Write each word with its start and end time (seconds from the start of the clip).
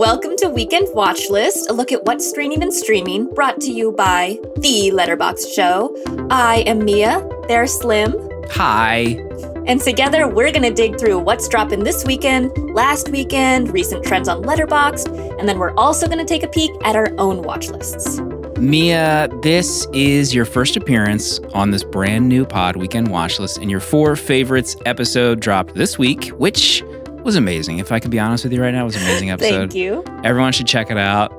welcome 0.00 0.34
to 0.34 0.48
Weekend 0.48 0.88
Watch 0.94 1.28
List, 1.28 1.68
a 1.68 1.74
look 1.74 1.92
at 1.92 2.02
what's 2.06 2.26
streaming 2.26 2.62
and 2.62 2.72
streaming, 2.72 3.28
brought 3.34 3.60
to 3.60 3.70
you 3.70 3.92
by 3.92 4.38
The 4.56 4.90
Letterboxd 4.94 5.54
Show. 5.54 5.94
I 6.30 6.60
am 6.60 6.86
Mia, 6.86 7.28
there's 7.48 7.78
Slim, 7.78 8.14
Hi. 8.48 9.18
and 9.66 9.78
together 9.78 10.26
we're 10.26 10.52
going 10.52 10.62
to 10.62 10.72
dig 10.72 10.98
through 10.98 11.18
what's 11.18 11.46
dropping 11.48 11.84
this 11.84 12.06
weekend, 12.06 12.50
last 12.72 13.10
weekend, 13.10 13.74
recent 13.74 14.02
trends 14.02 14.26
on 14.26 14.42
Letterboxd, 14.42 15.38
and 15.38 15.46
then 15.46 15.58
we're 15.58 15.74
also 15.74 16.06
going 16.06 16.16
to 16.16 16.24
take 16.24 16.44
a 16.44 16.48
peek 16.48 16.70
at 16.82 16.96
our 16.96 17.12
own 17.18 17.42
watch 17.42 17.68
lists. 17.68 18.20
Mia, 18.58 19.28
this 19.42 19.86
is 19.92 20.34
your 20.34 20.46
first 20.46 20.78
appearance 20.78 21.40
on 21.52 21.72
this 21.72 21.84
brand 21.84 22.26
new 22.26 22.46
pod 22.46 22.76
weekend 22.76 23.08
watch 23.08 23.38
list, 23.38 23.58
and 23.58 23.70
your 23.70 23.80
four 23.80 24.16
favorites 24.16 24.76
episode 24.86 25.40
dropped 25.40 25.74
this 25.74 25.98
week, 25.98 26.28
which 26.38 26.82
was 27.24 27.36
amazing. 27.36 27.78
If 27.78 27.92
I 27.92 27.98
can 27.98 28.10
be 28.10 28.18
honest 28.18 28.44
with 28.44 28.52
you 28.52 28.62
right 28.62 28.72
now, 28.72 28.82
it 28.82 28.86
was 28.86 28.96
an 28.96 29.02
amazing 29.02 29.30
episode. 29.32 29.72
Thank 29.72 29.74
you. 29.74 30.04
Everyone 30.24 30.52
should 30.52 30.66
check 30.66 30.90
it 30.90 30.98
out. 30.98 31.32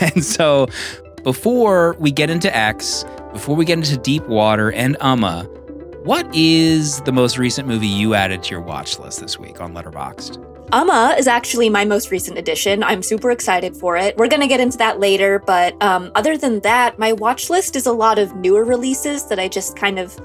and 0.00 0.24
so, 0.24 0.68
before 1.22 1.96
we 1.98 2.10
get 2.10 2.30
into 2.30 2.54
X, 2.54 3.04
before 3.32 3.54
we 3.56 3.64
get 3.64 3.78
into 3.78 3.96
Deep 3.96 4.26
Water 4.26 4.72
and 4.72 4.98
Umma, 4.98 5.48
what 6.04 6.26
is 6.34 7.00
the 7.02 7.12
most 7.12 7.38
recent 7.38 7.68
movie 7.68 7.86
you 7.86 8.14
added 8.14 8.42
to 8.42 8.50
your 8.50 8.60
watch 8.60 8.98
list 8.98 9.20
this 9.20 9.38
week 9.38 9.60
on 9.60 9.72
Letterboxd? 9.72 10.44
Umma 10.70 11.18
is 11.18 11.26
actually 11.26 11.68
my 11.68 11.84
most 11.84 12.10
recent 12.10 12.38
addition. 12.38 12.82
I'm 12.82 13.02
super 13.02 13.30
excited 13.30 13.76
for 13.76 13.96
it. 13.96 14.16
We're 14.16 14.26
gonna 14.26 14.48
get 14.48 14.58
into 14.58 14.78
that 14.78 14.98
later, 14.98 15.38
but 15.38 15.80
um, 15.82 16.10
other 16.14 16.36
than 16.36 16.60
that, 16.60 16.98
my 16.98 17.12
watch 17.12 17.50
list 17.50 17.76
is 17.76 17.86
a 17.86 17.92
lot 17.92 18.18
of 18.18 18.34
newer 18.36 18.64
releases 18.64 19.26
that 19.26 19.38
I 19.38 19.48
just 19.48 19.76
kind 19.76 19.98
of 19.98 20.18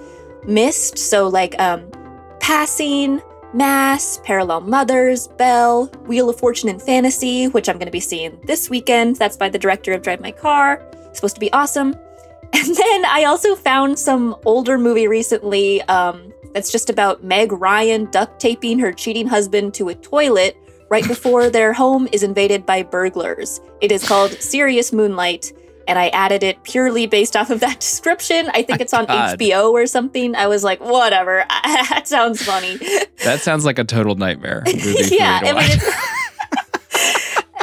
missed. 0.48 0.98
So 0.98 1.28
like 1.28 1.60
um, 1.60 1.92
Passing, 2.40 3.22
Mass, 3.54 4.20
Parallel 4.24 4.62
Mothers, 4.62 5.28
Belle, 5.30 5.88
Wheel 6.06 6.30
of 6.30 6.38
Fortune 6.38 6.70
and 6.70 6.82
Fantasy, 6.82 7.48
which 7.48 7.70
I'm 7.70 7.78
gonna 7.78 7.92
be 7.92 8.00
seeing 8.00 8.40
this 8.44 8.70
weekend. 8.70 9.16
That's 9.16 9.38
by 9.38 9.50
the 9.50 9.60
director 9.60 9.94
of 9.94 10.02
Drive 10.02 10.22
My 10.22 10.32
Car. 10.32 10.86
It's 10.94 11.18
supposed 11.18 11.36
to 11.36 11.42
be 11.42 11.52
awesome. 11.54 11.96
And 12.54 12.76
then 12.76 13.06
I 13.06 13.26
also 13.26 13.56
found 13.56 14.00
some 14.00 14.34
older 14.46 14.78
movie 14.78 15.08
recently 15.08 15.82
um, 15.84 16.34
that's 16.54 16.72
just 16.72 16.90
about 16.90 17.24
Meg 17.24 17.52
Ryan 17.52 18.10
duct 18.10 18.40
taping 18.40 18.80
her 18.80 18.94
cheating 18.94 19.28
husband 19.28 19.74
to 19.76 19.90
a 19.90 19.96
toilet 19.96 20.58
right 20.90 21.06
before 21.08 21.50
their 21.50 21.74
home 21.74 22.08
is 22.12 22.24
invaded 22.24 22.66
by 22.66 22.84
burglars. 22.84 23.60
It 23.82 23.92
is 23.92 24.08
called 24.08 24.32
Serious 24.32 24.94
Moonlight, 24.94 25.52
and 25.88 25.98
I 25.98 26.10
added 26.10 26.44
it 26.44 26.62
purely 26.64 27.06
based 27.08 27.36
off 27.36 27.50
of 27.50 27.60
that 27.62 27.80
description. 27.80 28.50
I 28.54 28.62
think 28.64 28.82
it's 28.82 28.94
on 28.94 29.06
God. 29.06 29.40
HBO 29.40 29.72
or 29.72 29.86
something. 29.88 30.36
I 30.36 30.48
was 30.48 30.64
like, 30.64 30.80
whatever, 30.80 31.46
that 31.50 32.04
sounds 32.06 32.44
funny. 32.44 32.78
That 33.24 33.40
sounds 33.42 33.66
like 33.66 33.80
a 33.80 33.84
total 33.84 34.16
nightmare. 34.16 34.64
you 34.68 34.96
yeah, 35.12 35.40
I 35.44 35.54
mean, 35.54 35.80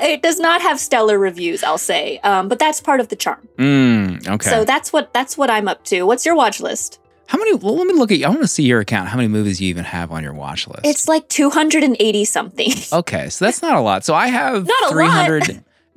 it 0.02 0.22
does 0.22 0.38
not 0.40 0.60
have 0.62 0.78
stellar 0.80 1.18
reviews, 1.18 1.62
I'll 1.62 1.78
say, 1.78 2.18
um, 2.18 2.48
but 2.48 2.58
that's 2.58 2.80
part 2.80 3.00
of 3.00 3.08
the 3.08 3.16
charm. 3.16 3.48
Mm, 3.58 4.28
okay. 4.28 4.50
So 4.50 4.64
that's 4.64 4.92
what 4.92 5.12
that's 5.12 5.38
what 5.38 5.50
I'm 5.50 5.68
up 5.68 5.84
to. 5.84 6.02
What's 6.04 6.26
your 6.26 6.34
watch 6.34 6.60
list? 6.60 6.98
How 7.26 7.38
many? 7.38 7.54
Well, 7.54 7.76
let 7.76 7.86
me 7.86 7.94
look 7.94 8.12
at. 8.12 8.22
I 8.22 8.28
want 8.28 8.42
to 8.42 8.48
see 8.48 8.64
your 8.64 8.80
account. 8.80 9.08
How 9.08 9.16
many 9.16 9.28
movies 9.28 9.60
you 9.60 9.68
even 9.68 9.84
have 9.84 10.12
on 10.12 10.22
your 10.22 10.34
watch 10.34 10.68
list? 10.68 10.80
It's 10.84 11.08
like 11.08 11.26
280 11.28 12.24
something. 12.26 12.70
okay, 12.92 13.30
so 13.30 13.44
that's 13.46 13.62
not 13.62 13.76
a 13.76 13.80
lot. 13.80 14.04
So 14.04 14.14
I 14.14 14.26
have 14.28 14.66
Not 14.66 14.92
a 14.92 14.96
lot. 14.96 15.40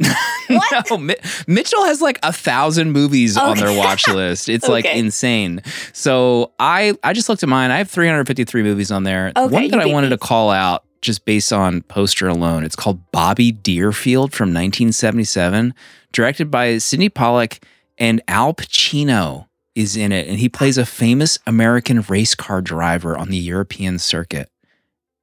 Three 0.02 0.12
hundred. 0.50 0.58
What? 0.58 0.90
no, 0.92 0.98
Mi- 0.98 1.16
Mitchell 1.48 1.84
has 1.86 2.02
like 2.02 2.20
a 2.24 2.32
thousand 2.32 2.92
movies 2.92 3.36
on 3.38 3.58
their 3.58 3.76
watch 3.78 4.08
list. 4.08 4.48
It's 4.58 4.68
like 4.68 4.86
insane. 4.86 5.62
So 5.94 6.52
I 6.60 6.96
I 7.04 7.14
just 7.14 7.30
looked 7.30 7.44
at 7.44 7.50
mine. 7.50 7.72
I 7.72 7.78
have 7.80 7.90
353 7.90 8.64
movies 8.64 8.92
on 8.92 9.04
there. 9.04 9.32
Okay, 9.36 9.54
One 9.54 9.68
that 9.70 9.80
I 9.82 9.86
wanted 9.88 10.10
me. 10.12 10.18
to 10.18 10.20
call 10.20 10.52
out 10.52 10.84
just 11.02 11.26
based 11.26 11.52
on 11.54 11.82
poster 11.84 12.28
alone. 12.28 12.64
It's 12.64 12.76
called 12.76 13.12
Bobby 13.12 13.52
Deerfield 13.52 14.34
from 14.34 14.50
1977, 14.50 15.74
directed 16.12 16.50
by 16.52 16.78
Sydney 16.80 17.10
Pollack 17.10 17.64
and 17.98 18.22
Al 18.28 18.54
Pacino 18.54 19.48
is 19.76 19.96
in 19.96 20.12
it, 20.12 20.28
and 20.28 20.38
he 20.40 20.50
plays 20.50 20.78
a 20.78 20.86
famous 20.86 21.38
American 21.46 22.02
race 22.10 22.34
car 22.36 22.62
driver 22.62 23.16
on 23.18 23.30
the 23.30 23.38
European 23.38 24.00
circuit. 24.00 24.50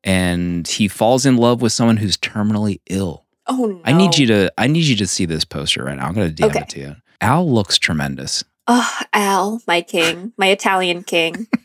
And 0.04 0.66
he 0.68 0.86
falls 0.86 1.24
in 1.26 1.36
love 1.36 1.62
with 1.62 1.72
someone 1.72 1.96
who's 1.96 2.16
terminally 2.16 2.80
ill. 2.90 3.23
Oh 3.46 3.66
no. 3.66 3.80
I 3.84 3.92
need 3.92 4.16
you 4.16 4.26
to 4.28 4.52
I 4.58 4.66
need 4.66 4.84
you 4.84 4.96
to 4.96 5.06
see 5.06 5.26
this 5.26 5.44
poster 5.44 5.84
right 5.84 5.96
now. 5.96 6.06
I'm 6.06 6.14
gonna 6.14 6.30
DM 6.30 6.46
Okay. 6.46 6.60
it 6.60 6.68
to 6.70 6.80
you. 6.80 6.96
Al 7.20 7.50
looks 7.50 7.78
tremendous. 7.78 8.44
Oh, 8.66 8.98
Al, 9.12 9.60
my 9.66 9.82
king, 9.82 10.32
my 10.38 10.46
Italian 10.46 11.02
king. 11.02 11.46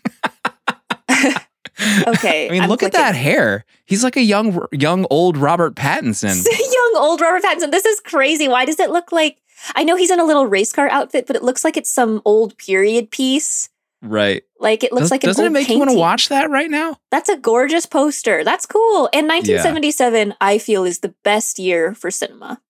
okay. 2.07 2.47
I 2.47 2.51
mean, 2.51 2.63
I'm 2.63 2.69
look 2.69 2.83
at 2.83 2.91
that 2.91 3.15
hair. 3.15 3.65
He's 3.85 4.03
like 4.03 4.17
a 4.17 4.21
young 4.21 4.65
young 4.71 5.05
old 5.09 5.37
Robert 5.37 5.75
Pattinson. 5.75 6.45
Young 6.45 7.03
old 7.03 7.21
Robert 7.21 7.43
Pattinson. 7.43 7.71
This 7.71 7.85
is 7.85 7.99
crazy. 8.01 8.47
Why 8.47 8.65
does 8.65 8.79
it 8.79 8.89
look 8.89 9.11
like 9.11 9.37
I 9.75 9.83
know 9.83 9.95
he's 9.95 10.11
in 10.11 10.19
a 10.19 10.25
little 10.25 10.47
race 10.47 10.71
car 10.73 10.89
outfit, 10.89 11.27
but 11.27 11.35
it 11.35 11.43
looks 11.43 11.63
like 11.63 11.77
it's 11.77 11.89
some 11.89 12.21
old 12.25 12.57
period 12.57 13.11
piece. 13.11 13.69
Right. 14.01 14.43
Like 14.59 14.83
it 14.83 14.91
looks 14.91 15.03
Does, 15.03 15.11
like 15.11 15.21
doesn't 15.21 15.45
it 15.45 15.51
make 15.51 15.67
you 15.69 15.77
want 15.77 15.91
to 15.91 15.97
watch 15.97 16.29
that 16.29 16.49
right 16.49 16.69
now? 16.69 16.97
That's 17.11 17.29
a 17.29 17.37
gorgeous 17.37 17.85
poster. 17.85 18.43
That's 18.43 18.65
cool. 18.65 19.09
And 19.13 19.27
1977, 19.27 20.35
I 20.39 20.57
feel, 20.57 20.85
is 20.85 20.99
the 20.99 21.13
best 21.23 21.59
year 21.59 21.93
for 21.93 22.09
cinema. 22.09 22.61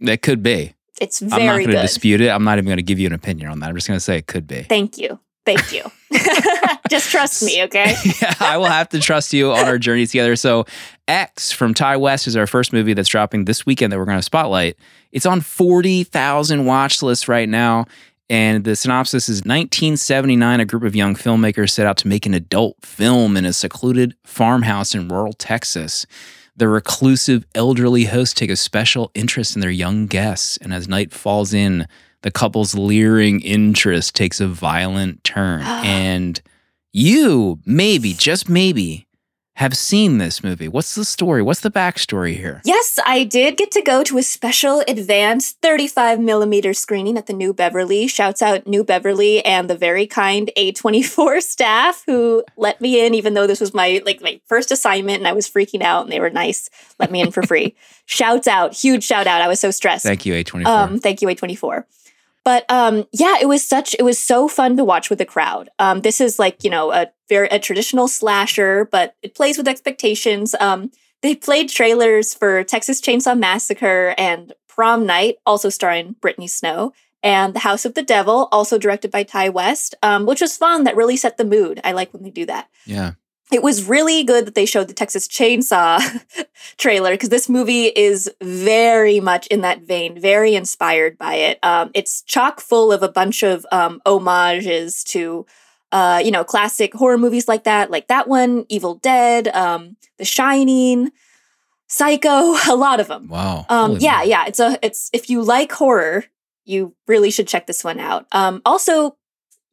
It 0.00 0.22
could 0.22 0.42
be. 0.42 0.74
It's 1.00 1.20
I'm 1.20 1.28
not 1.28 1.40
very 1.40 1.64
going 1.64 1.76
to 1.76 1.82
dispute 1.82 2.20
it. 2.20 2.28
I'm 2.28 2.44
not 2.44 2.58
even 2.58 2.66
going 2.66 2.76
to 2.76 2.82
give 2.82 2.98
you 2.98 3.06
an 3.06 3.12
opinion 3.12 3.50
on 3.50 3.60
that. 3.60 3.68
I'm 3.68 3.74
just 3.74 3.88
going 3.88 3.96
to 3.96 4.00
say 4.00 4.18
it 4.18 4.26
could 4.26 4.46
be. 4.46 4.62
Thank 4.62 4.98
you. 4.98 5.18
Thank 5.44 5.72
you. 5.72 5.82
Just 6.90 7.10
trust 7.10 7.42
me, 7.42 7.62
okay? 7.64 7.96
yeah, 8.22 8.34
I 8.40 8.56
will 8.56 8.66
have 8.66 8.88
to 8.90 9.00
trust 9.00 9.32
you 9.32 9.52
on 9.52 9.64
our 9.66 9.78
journey 9.78 10.06
together. 10.06 10.36
So, 10.36 10.66
X 11.08 11.50
from 11.50 11.74
Ti 11.74 11.96
West 11.96 12.26
is 12.26 12.36
our 12.36 12.46
first 12.46 12.72
movie 12.72 12.94
that's 12.94 13.08
dropping 13.08 13.44
this 13.44 13.66
weekend 13.66 13.92
that 13.92 13.98
we're 13.98 14.04
going 14.04 14.18
to 14.18 14.22
spotlight. 14.22 14.76
It's 15.10 15.26
on 15.26 15.40
40,000 15.40 16.64
watch 16.64 17.02
lists 17.02 17.28
right 17.28 17.48
now. 17.48 17.86
And 18.30 18.64
the 18.64 18.76
synopsis 18.76 19.28
is 19.28 19.38
1979, 19.38 20.60
a 20.60 20.64
group 20.64 20.84
of 20.84 20.96
young 20.96 21.14
filmmakers 21.14 21.70
set 21.70 21.86
out 21.86 21.98
to 21.98 22.08
make 22.08 22.24
an 22.24 22.34
adult 22.34 22.76
film 22.84 23.36
in 23.36 23.44
a 23.44 23.52
secluded 23.52 24.14
farmhouse 24.24 24.94
in 24.94 25.08
rural 25.08 25.34
Texas. 25.34 26.06
The 26.56 26.68
reclusive 26.68 27.44
elderly 27.54 28.04
hosts 28.04 28.34
take 28.34 28.50
a 28.50 28.56
special 28.56 29.10
interest 29.14 29.54
in 29.54 29.60
their 29.60 29.70
young 29.70 30.06
guests. 30.06 30.56
And 30.58 30.72
as 30.72 30.88
night 30.88 31.12
falls 31.12 31.52
in, 31.52 31.86
the 32.22 32.30
couple's 32.30 32.74
leering 32.74 33.40
interest 33.40 34.14
takes 34.14 34.40
a 34.40 34.46
violent 34.46 35.24
turn. 35.24 35.62
and 35.66 36.40
you, 36.92 37.58
maybe, 37.64 38.12
just 38.12 38.48
maybe, 38.48 39.06
have 39.56 39.76
seen 39.76 40.18
this 40.18 40.42
movie. 40.42 40.66
What's 40.66 40.94
the 40.94 41.04
story? 41.04 41.42
What's 41.42 41.60
the 41.60 41.70
backstory 41.70 42.36
here? 42.36 42.62
Yes, 42.64 42.98
I 43.04 43.24
did 43.24 43.56
get 43.56 43.70
to 43.72 43.82
go 43.82 44.02
to 44.04 44.16
a 44.16 44.22
special 44.22 44.82
advanced 44.88 45.58
35 45.60 46.20
millimeter 46.20 46.72
screening 46.72 47.18
at 47.18 47.26
the 47.26 47.34
New 47.34 47.52
Beverly. 47.52 48.06
Shouts 48.06 48.40
out 48.40 48.66
New 48.66 48.82
Beverly 48.82 49.44
and 49.44 49.68
the 49.68 49.76
very 49.76 50.06
kind 50.06 50.50
A24 50.56 51.42
staff 51.42 52.02
who 52.06 52.42
let 52.56 52.80
me 52.80 53.04
in, 53.04 53.14
even 53.14 53.34
though 53.34 53.46
this 53.46 53.60
was 53.60 53.74
my 53.74 54.00
like 54.06 54.22
my 54.22 54.40
first 54.46 54.70
assignment 54.70 55.18
and 55.18 55.28
I 55.28 55.32
was 55.32 55.48
freaking 55.48 55.82
out 55.82 56.04
and 56.04 56.12
they 56.12 56.20
were 56.20 56.30
nice, 56.30 56.70
let 56.98 57.10
me 57.10 57.20
in 57.20 57.30
for 57.30 57.42
free. 57.42 57.76
Shouts 58.06 58.48
out, 58.48 58.74
huge 58.74 59.04
shout 59.04 59.26
out. 59.26 59.42
I 59.42 59.48
was 59.48 59.60
so 59.60 59.70
stressed. 59.70 60.04
Thank 60.04 60.26
you, 60.26 60.32
A24. 60.34 60.66
Um, 60.66 60.98
thank 60.98 61.22
you, 61.22 61.28
A24. 61.28 61.84
But 62.44 62.68
um, 62.70 63.04
yeah, 63.12 63.36
it 63.40 63.48
was 63.48 63.66
such 63.66 63.94
it 63.98 64.02
was 64.02 64.18
so 64.18 64.48
fun 64.48 64.76
to 64.76 64.84
watch 64.84 65.10
with 65.10 65.18
the 65.18 65.24
crowd. 65.24 65.70
Um, 65.78 66.00
this 66.00 66.20
is 66.20 66.38
like 66.38 66.64
you 66.64 66.70
know 66.70 66.92
a 66.92 67.10
very 67.28 67.48
a 67.48 67.58
traditional 67.58 68.08
slasher, 68.08 68.88
but 68.90 69.16
it 69.22 69.34
plays 69.34 69.56
with 69.56 69.68
expectations. 69.68 70.54
Um, 70.58 70.90
they 71.22 71.36
played 71.36 71.68
trailers 71.68 72.34
for 72.34 72.64
Texas 72.64 73.00
Chainsaw 73.00 73.38
Massacre 73.38 74.14
and 74.18 74.52
Prom 74.66 75.06
Night, 75.06 75.36
also 75.46 75.68
starring 75.68 76.16
Brittany 76.20 76.48
Snow, 76.48 76.92
and 77.22 77.54
The 77.54 77.60
House 77.60 77.84
of 77.84 77.94
the 77.94 78.02
Devil, 78.02 78.48
also 78.50 78.76
directed 78.76 79.12
by 79.12 79.22
Ti 79.22 79.50
West, 79.50 79.94
um, 80.02 80.26
which 80.26 80.40
was 80.40 80.56
fun. 80.56 80.82
That 80.82 80.96
really 80.96 81.16
set 81.16 81.36
the 81.36 81.44
mood. 81.44 81.80
I 81.84 81.92
like 81.92 82.12
when 82.12 82.24
they 82.24 82.30
do 82.30 82.46
that 82.46 82.68
yeah. 82.86 83.12
It 83.52 83.62
was 83.62 83.84
really 83.84 84.24
good 84.24 84.46
that 84.46 84.54
they 84.54 84.66
showed 84.66 84.88
the 84.88 84.94
Texas 84.94 85.28
Chainsaw 85.28 86.00
trailer 86.78 87.12
because 87.12 87.28
this 87.28 87.48
movie 87.48 87.86
is 87.86 88.30
very 88.40 89.20
much 89.20 89.46
in 89.48 89.60
that 89.60 89.82
vein, 89.82 90.18
very 90.18 90.54
inspired 90.54 91.18
by 91.18 91.34
it. 91.34 91.58
Um, 91.62 91.90
it's 91.94 92.22
chock 92.22 92.60
full 92.60 92.92
of 92.92 93.02
a 93.02 93.08
bunch 93.08 93.42
of 93.42 93.66
um, 93.70 94.00
homages 94.06 95.04
to, 95.04 95.46
uh, 95.92 96.22
you 96.24 96.30
know, 96.30 96.44
classic 96.44 96.94
horror 96.94 97.18
movies 97.18 97.48
like 97.48 97.64
that, 97.64 97.90
like 97.90 98.08
that 98.08 98.28
one, 98.28 98.64
Evil 98.68 98.94
Dead, 98.96 99.48
um, 99.48 99.96
The 100.18 100.24
Shining, 100.24 101.10
Psycho, 101.88 102.54
a 102.68 102.74
lot 102.74 103.00
of 103.00 103.08
them. 103.08 103.28
Wow. 103.28 103.66
Um, 103.68 103.98
yeah, 103.98 104.22
yeah. 104.22 104.46
It's 104.46 104.60
a 104.60 104.78
it's 104.82 105.10
if 105.12 105.28
you 105.28 105.42
like 105.42 105.72
horror, 105.72 106.24
you 106.64 106.94
really 107.06 107.30
should 107.30 107.48
check 107.48 107.66
this 107.66 107.84
one 107.84 107.98
out. 107.98 108.26
Um, 108.32 108.62
also, 108.64 109.16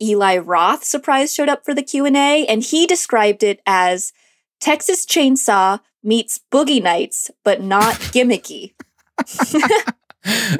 Eli 0.02 0.38
Roth 0.38 0.84
surprise 0.84 1.34
showed 1.34 1.50
up 1.50 1.66
for 1.66 1.74
the 1.74 1.84
Q 1.84 2.06
and 2.06 2.64
he 2.64 2.86
described 2.88 3.44
it 3.44 3.62
as 3.66 4.14
Texas 4.60 5.06
Chainsaw 5.06 5.80
meets 6.04 6.40
Boogie 6.52 6.82
Nights, 6.84 7.30
but 7.44 7.62
not 7.62 7.96
gimmicky. 7.96 8.74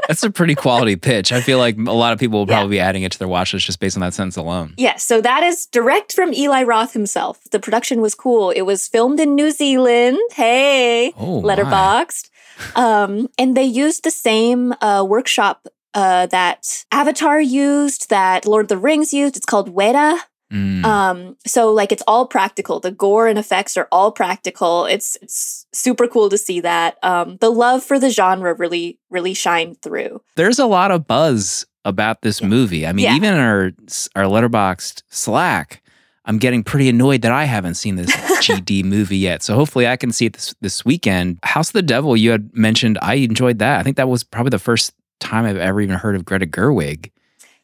That's 0.08 0.24
a 0.24 0.32
pretty 0.32 0.56
quality 0.56 0.96
pitch. 0.96 1.32
I 1.34 1.42
feel 1.42 1.58
like 1.58 1.78
a 1.78 1.92
lot 1.92 2.14
of 2.14 2.20
people 2.20 2.40
will 2.40 2.48
Yeah. 2.48 2.56
probably 2.60 2.78
be 2.78 2.80
adding 2.80 3.04
it 3.04 3.12
to 3.12 3.20
their 3.20 3.28
watch 3.28 3.54
list 3.54 3.66
just 3.66 3.80
based 3.80 3.98
on 3.98 4.02
that 4.02 4.14
sentence 4.14 4.38
alone. 4.38 4.74
Yes, 4.78 5.04
so 5.04 5.20
that 5.22 5.44
is 5.44 5.66
direct 5.66 6.14
from 6.14 6.34
Eli 6.34 6.64
Roth 6.64 6.94
himself. 6.94 7.42
The 7.52 7.60
production 7.60 8.00
was 8.02 8.16
cool. 8.16 8.52
It 8.52 8.62
was 8.62 8.88
filmed 8.88 9.20
in 9.20 9.36
New 9.36 9.52
Zealand. 9.52 10.18
Hey, 10.32 11.14
Oh, 11.18 11.42
Letterboxd. 11.42 12.30
Um, 12.76 13.30
and 13.38 13.56
they 13.56 13.64
used 13.64 14.04
the 14.04 14.12
same 14.12 14.74
uh, 14.82 15.06
workshop 15.08 15.68
uh, 15.94 16.26
that 16.28 16.86
Avatar 16.92 17.40
used, 17.42 18.10
that 18.10 18.46
Lord 18.46 18.66
of 18.66 18.70
the 18.70 18.78
Rings 18.78 19.14
used. 19.14 19.36
It's 19.38 19.46
called 19.46 19.74
Weta. 19.74 20.20
Mm. 20.52 20.84
Um, 20.84 21.38
so 21.46 21.72
like 21.72 21.92
it's 21.92 22.02
all 22.08 22.26
practical. 22.26 22.80
The 22.80 22.90
gore 22.92 23.28
and 23.28 23.38
effects 23.38 23.78
are 23.78 23.88
all 23.92 24.12
practical. 24.12 24.86
It's 24.86 25.16
it's 25.22 25.68
super 25.74 26.08
cool 26.08 26.28
to 26.30 26.38
see 26.40 26.60
that. 26.62 26.98
Um, 27.04 27.38
the 27.40 27.52
love 27.52 27.84
for 27.84 28.00
the 28.00 28.10
genre 28.10 28.54
really 28.56 28.98
really 29.12 29.36
shined 29.36 29.82
through. 29.84 30.22
There's 30.36 30.58
a 30.58 30.66
lot 30.66 30.90
of 30.90 31.06
buzz 31.06 31.68
about 31.86 32.24
this 32.24 32.42
movie. 32.42 32.88
I 32.88 32.94
mean, 32.94 33.06
Yeah. 33.06 33.16
even 33.16 33.34
in 33.36 33.40
our 33.40 33.72
our 34.16 34.24
Letterboxd 34.24 35.04
Slack, 35.10 35.84
I'm 36.26 36.40
getting 36.40 36.64
pretty 36.64 36.90
annoyed 36.90 37.22
that 37.22 37.32
I 37.32 37.44
haven't 37.44 37.76
seen 37.76 37.96
this 37.96 38.10
GD 38.42 38.84
movie 38.86 39.18
yet. 39.18 39.44
So 39.44 39.54
hopefully 39.54 39.88
I 39.88 39.98
can 39.98 40.12
see 40.12 40.26
it 40.26 40.34
this 40.34 40.56
this 40.62 40.84
weekend. 40.84 41.38
House 41.44 41.70
of 41.70 41.74
the 41.74 41.84
Devil, 41.84 42.18
you 42.18 42.32
had 42.32 42.50
mentioned. 42.56 42.98
I 43.04 43.16
enjoyed 43.16 43.60
that. 43.60 43.80
I 43.80 43.84
think 43.84 43.98
that 43.98 44.10
was 44.10 44.24
probably 44.24 44.50
the 44.50 44.58
first 44.60 44.94
time 45.20 45.46
I've 45.46 45.58
ever 45.58 45.82
even 45.82 45.96
heard 45.98 46.16
of 46.16 46.26
Greta 46.26 46.46
Gerwig 46.46 47.12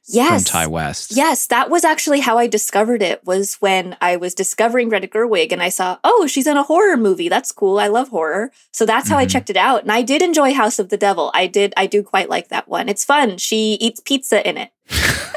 Yes. 0.08 0.48
from 0.50 0.62
Ti 0.62 0.68
West. 0.68 1.16
Yes, 1.16 1.48
that 1.48 1.72
was 1.72 1.84
actually 1.84 2.20
how 2.20 2.38
I 2.38 2.46
discovered 2.46 3.02
it. 3.02 3.26
Was 3.26 3.56
when 3.56 3.98
I 4.02 4.18
was 4.18 4.36
discovering 4.36 4.88
Greta 4.90 5.08
Gerwig 5.08 5.52
and 5.52 5.64
I 5.64 5.70
saw, 5.70 5.98
oh, 6.04 6.28
she's 6.28 6.46
in 6.46 6.58
a 6.58 6.64
horror 6.64 6.96
movie. 6.96 7.28
That's 7.28 7.52
cool. 7.52 7.80
I 7.80 7.88
love 7.88 8.10
horror. 8.10 8.52
So 8.72 8.86
that's 8.86 9.10
how 9.10 9.18
I 9.18 9.26
Mhm. 9.26 9.30
checked 9.32 9.50
it 9.50 9.58
out, 9.58 9.82
and 9.82 9.92
I 9.92 10.04
did 10.04 10.22
enjoy 10.22 10.54
House 10.54 10.78
of 10.78 10.90
the 10.90 10.98
Devil. 10.98 11.32
I 11.34 11.48
did. 11.48 11.74
I 11.76 11.88
do 11.88 12.04
quite 12.04 12.30
like 12.30 12.50
that 12.50 12.68
one. 12.68 12.88
It's 12.88 13.04
fun. 13.04 13.38
She 13.40 13.74
eats 13.82 14.00
pizza 14.00 14.48
in 14.48 14.58
it. 14.58 14.70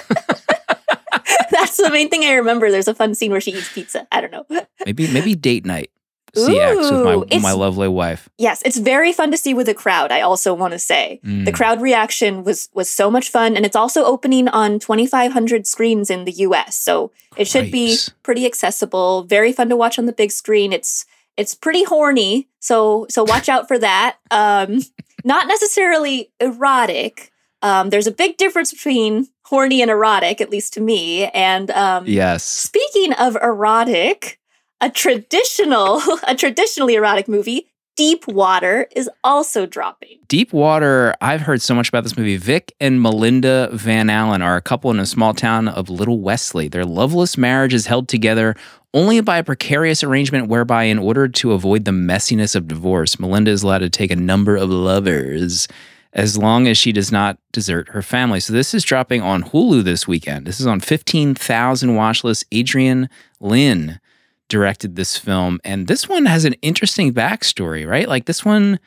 that's 1.51 1.77
the 1.77 1.91
main 1.91 2.09
thing 2.11 2.25
I 2.25 2.35
remember. 2.35 2.71
There's 2.71 2.89
a 2.89 2.95
fun 2.95 3.15
scene 3.15 3.31
where 3.31 3.41
she 3.41 3.53
eats 3.53 3.73
pizza. 3.73 4.07
I 4.13 4.21
don't 4.21 4.33
know. 4.33 4.45
Maybe 4.85 5.11
maybe 5.11 5.35
date 5.35 5.65
night. 5.65 5.91
CX 6.37 6.77
with 6.77 6.93
Ooh, 6.93 7.05
my 7.05 7.13
it's- 7.27 7.43
my 7.43 7.53
lovely 7.53 7.89
wife. 7.89 8.29
Yes, 8.39 8.63
it's 8.65 8.79
very 8.79 9.13
fun 9.13 9.31
to 9.31 9.37
see 9.37 9.55
with 9.55 9.69
a 9.69 9.75
crowd. 9.75 10.13
I 10.13 10.21
also 10.21 10.55
want 10.55 10.73
to 10.73 10.79
say 10.79 11.21
the 11.23 11.51
Mm. 11.51 11.55
crowd 11.55 11.81
reaction 11.81 12.45
was 12.45 12.69
was 12.75 12.89
so 12.89 13.11
much 13.11 13.29
fun, 13.31 13.57
and 13.57 13.65
it's 13.67 13.77
also 13.77 14.05
opening 14.05 14.49
on 14.49 14.79
2,500 14.79 15.67
screens 15.67 16.11
in 16.11 16.25
the 16.25 16.33
U.S. 16.47 16.77
So 16.79 17.11
it 17.37 17.47
should 17.49 17.71
be 17.71 17.97
pretty 18.23 18.47
accessible. 18.47 19.23
Very 19.25 19.53
fun 19.53 19.69
to 19.69 19.77
watch 19.77 19.99
on 19.99 20.07
the 20.07 20.13
big 20.13 20.31
screen. 20.33 20.73
It's 20.73 21.05
it's 21.37 21.55
pretty 21.55 21.85
horny, 21.85 22.49
so 22.61 23.07
so 23.09 23.25
watch 23.25 23.49
out 23.49 23.69
for 23.69 23.79
that. 23.79 24.17
Um, 24.31 24.83
not 25.25 25.47
necessarily 25.49 26.31
erotic. 26.41 27.33
Um, 27.61 27.91
there's 27.91 28.07
a 28.07 28.13
big 28.13 28.37
difference 28.37 28.73
between 28.73 29.29
horny 29.47 29.83
and 29.83 29.91
erotic, 29.91 30.41
at 30.41 30.51
least 30.51 30.75
to 30.75 30.81
me. 30.81 31.27
And 31.35 31.71
um, 31.73 32.05
Yes. 32.07 32.45
Speaking 32.45 33.13
of 33.15 33.37
erotic, 33.43 34.39
a 34.81 34.91
traditional, 34.91 36.01
a 36.27 36.35
traditionally 36.35 36.95
erotic 36.95 37.29
movie, 37.29 37.69
Deep 37.97 38.29
Water, 38.29 38.87
is 38.95 39.11
also 39.25 39.67
dropping. 39.67 40.19
Deep 40.29 40.53
Water, 40.53 41.15
I've 41.21 41.41
heard 41.41 41.61
so 41.61 41.75
much 41.75 41.89
about 41.89 42.05
this 42.05 42.17
movie. 42.17 42.37
Vic 42.37 42.73
and 42.81 43.03
Melinda 43.03 43.71
Van 43.73 44.09
Allen 44.09 44.41
are 44.41 44.57
a 44.57 44.63
couple 44.63 44.91
in 44.93 45.01
a 45.01 45.07
small 45.07 45.35
town 45.35 45.67
of 45.67 45.91
Little 45.91 46.21
Wesley. 46.21 46.69
Their 46.69 46.85
loveless 46.85 47.37
marriage 47.37 47.75
is 47.75 47.87
held 47.87 48.09
together 48.09 48.55
only 48.95 49.21
by 49.21 49.39
a 49.39 49.45
precarious 49.45 50.05
arrangement 50.05 50.49
whereby, 50.49 50.85
in 50.85 50.99
order 50.99 51.29
to 51.29 51.53
avoid 51.53 51.85
the 51.85 51.91
messiness 51.91 52.55
of 52.55 52.69
divorce, 52.69 53.19
Melinda 53.19 53.51
is 53.51 53.63
allowed 53.63 53.79
to 53.79 53.91
take 53.91 54.13
a 54.13 54.17
number 54.17 54.57
of 54.57 54.71
lovers 54.71 55.67
as 56.13 56.39
long 56.39 56.67
as 56.67 56.79
she 56.79 56.93
does 56.93 57.13
not 57.13 57.39
desert 57.53 57.89
her 57.91 58.01
family. 58.01 58.41
So 58.41 58.53
this 58.53 58.75
is 58.75 58.85
dropping 58.85 59.23
on 59.23 59.43
Hulu 59.43 59.83
this 59.83 60.09
weekend. 60.09 60.47
This 60.47 60.59
is 60.59 60.67
on 60.67 60.81
15,000 60.81 61.95
watch 61.97 62.25
list. 62.25 62.47
Adrian 62.51 63.11
Lyne 63.41 64.01
directed 64.49 64.97
this 64.97 65.17
film. 65.17 65.61
And 65.65 65.87
this 65.87 66.09
one 66.09 66.27
has 66.27 66.45
an 66.45 66.55
interesting 66.63 67.13
backstory, 67.13 67.87
right? 67.89 68.09
Like 68.09 68.25
this 68.27 68.45
one 68.45 68.79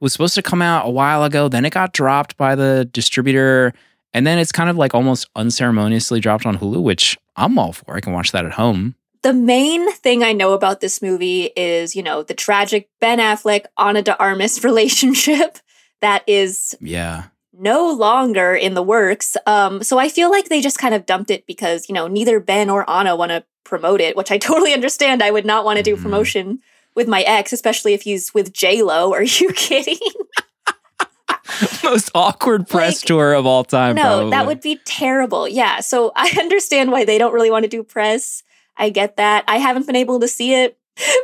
was 0.00 0.12
supposed 0.12 0.34
to 0.34 0.42
come 0.42 0.62
out 0.62 0.86
a 0.86 0.90
while 0.90 1.24
ago, 1.24 1.48
then 1.48 1.64
it 1.64 1.72
got 1.74 1.92
dropped 1.92 2.36
by 2.36 2.54
the 2.54 2.88
distributor, 2.90 3.72
and 4.14 4.26
then 4.26 4.38
it's 4.38 4.50
kind 4.52 4.70
of 4.70 4.76
like 4.76 4.94
almost 4.94 5.28
unceremoniously 5.36 6.20
dropped 6.20 6.46
on 6.46 6.56
Hulu, 6.58 6.82
which 6.82 7.18
I'm 7.36 7.58
all 7.58 7.72
for. 7.72 7.94
I 7.96 8.00
can 8.00 8.12
watch 8.12 8.32
that 8.32 8.46
at 8.46 8.52
home. 8.52 8.94
The 9.22 9.34
main 9.34 9.92
thing 9.92 10.22
I 10.24 10.32
know 10.32 10.54
about 10.54 10.80
this 10.80 11.02
movie 11.02 11.50
is, 11.54 11.94
you 11.94 12.02
know, 12.02 12.22
the 12.22 12.32
tragic 12.32 12.88
Ben 13.00 13.18
Affleck 13.18 13.66
Ana 13.76 14.00
de 14.02 14.18
Armas 14.18 14.64
relationship 15.00 15.58
that 16.00 16.24
is 16.26 16.74
Yeah. 16.80 17.24
no 17.52 17.90
longer 17.92 18.54
in 18.54 18.72
the 18.72 18.82
works. 18.82 19.36
Um, 19.46 19.82
so 19.82 19.98
I 19.98 20.08
feel 20.08 20.30
like 20.30 20.48
they 20.48 20.62
just 20.62 20.78
kind 20.78 20.94
of 20.94 21.04
dumped 21.04 21.30
it 21.30 21.46
because, 21.46 21.86
you 21.90 21.94
know, 21.94 22.06
neither 22.08 22.40
Ben 22.40 22.70
or 22.70 22.88
Ana 22.88 23.14
want 23.14 23.30
to 23.32 23.44
promote 23.64 24.00
it, 24.00 24.16
which 24.16 24.30
I 24.30 24.38
totally 24.48 24.72
understand. 24.72 25.22
I 25.22 25.30
would 25.30 25.46
not 25.46 25.64
want 25.64 25.76
to 25.78 25.82
do 25.82 25.96
Mhm. 25.96 26.02
promotion 26.02 26.58
with 26.94 27.06
my 27.08 27.22
ex, 27.22 27.52
especially 27.52 27.94
if 27.94 28.02
he's 28.02 28.34
with 28.34 28.52
J 28.52 28.82
Lo. 28.82 29.12
Are 29.12 29.22
you 29.22 29.52
kidding? 29.54 29.98
Most 31.84 32.10
awkward 32.14 32.68
press 32.68 33.02
Like, 33.02 33.06
tour 33.06 33.32
of 33.34 33.46
all 33.46 33.64
time. 33.64 33.96
no, 33.96 34.02
probably. 34.02 34.30
that 34.30 34.46
would 34.46 34.60
be 34.60 34.78
terrible. 34.84 35.48
Yeah. 35.48 35.80
So 35.80 36.12
I 36.14 36.32
understand 36.38 36.90
why 36.92 37.04
they 37.04 37.18
don't 37.18 37.32
really 37.32 37.50
want 37.50 37.64
to 37.64 37.68
do 37.68 37.82
press. 37.82 38.42
I 38.76 38.90
get 38.90 39.16
that. 39.16 39.44
I 39.48 39.58
haven't 39.58 39.86
been 39.86 39.96
able 39.96 40.20
to 40.20 40.28
see 40.28 40.54
it, 40.54 40.78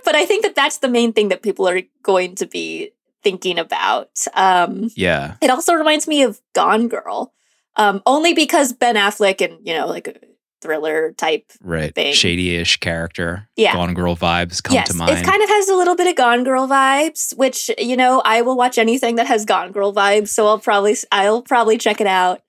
but 0.05 0.15
I 0.15 0.27
think 0.27 0.43
that 0.43 0.55
that's 0.55 0.79
the 0.79 0.89
main 0.89 1.13
thing 1.13 1.29
that 1.29 1.43
people 1.43 1.69
are 1.69 1.81
going 2.03 2.35
to 2.37 2.47
be 2.47 2.91
thinking 3.23 3.59
about. 3.59 4.11
Um, 4.35 4.91
Yeah. 4.95 5.35
it 5.41 5.51
also 5.51 5.75
reminds 5.75 6.07
me 6.09 6.23
of 6.23 6.41
Gone 6.55 6.89
Girl, 6.89 7.33
um, 7.77 8.03
only 8.05 8.35
because 8.35 8.73
Ben 8.73 8.97
Affleck 8.97 9.41
and 9.45 9.59
you 9.67 9.75
know 9.75 9.87
like 9.87 10.23
thriller 10.67 11.13
type. 11.13 11.51
Right. 11.61 11.95
Thing. 11.95 12.13
Shady-ish 12.13 12.79
character. 12.79 13.49
Yeah. 13.57 13.73
Gone 13.73 13.95
Girl 13.95 14.17
vibes 14.17 14.63
come 14.63 14.75
yes, 14.75 14.89
to 14.89 14.95
mind. 14.95 15.13
it 15.13 15.25
kind 15.25 15.43
of 15.43 15.49
has 15.49 15.69
a 15.69 15.75
little 15.75 15.97
bit 15.97 16.09
of 16.09 16.17
Gone 16.17 16.45
Girl 16.45 16.67
vibes, 16.69 17.37
which 17.37 17.71
you 17.79 17.97
know 17.97 18.21
I 18.25 18.43
will 18.43 18.57
watch 18.57 18.77
anything 18.79 19.17
that 19.17 19.27
has 19.27 19.45
Gone 19.45 19.73
Girl 19.73 19.95
vibes, 19.95 20.29
so 20.29 20.47
I'll 20.47 20.59
probably 20.59 20.97
I'll 21.13 21.43
probably 21.43 21.79
check 21.79 22.01
it 22.01 22.07
out. 22.07 22.43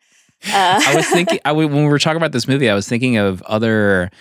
Uh, 0.45 0.81
I 0.85 0.95
was 0.95 1.07
thinking 1.07 1.39
I, 1.45 1.51
when 1.53 1.71
we 1.71 1.85
were 1.85 1.99
talking 1.99 2.17
about 2.17 2.31
this 2.31 2.47
movie, 2.47 2.69
I 2.69 2.75
was 2.75 2.87
thinking 2.87 3.17
of 3.17 3.41
other, 3.43 4.11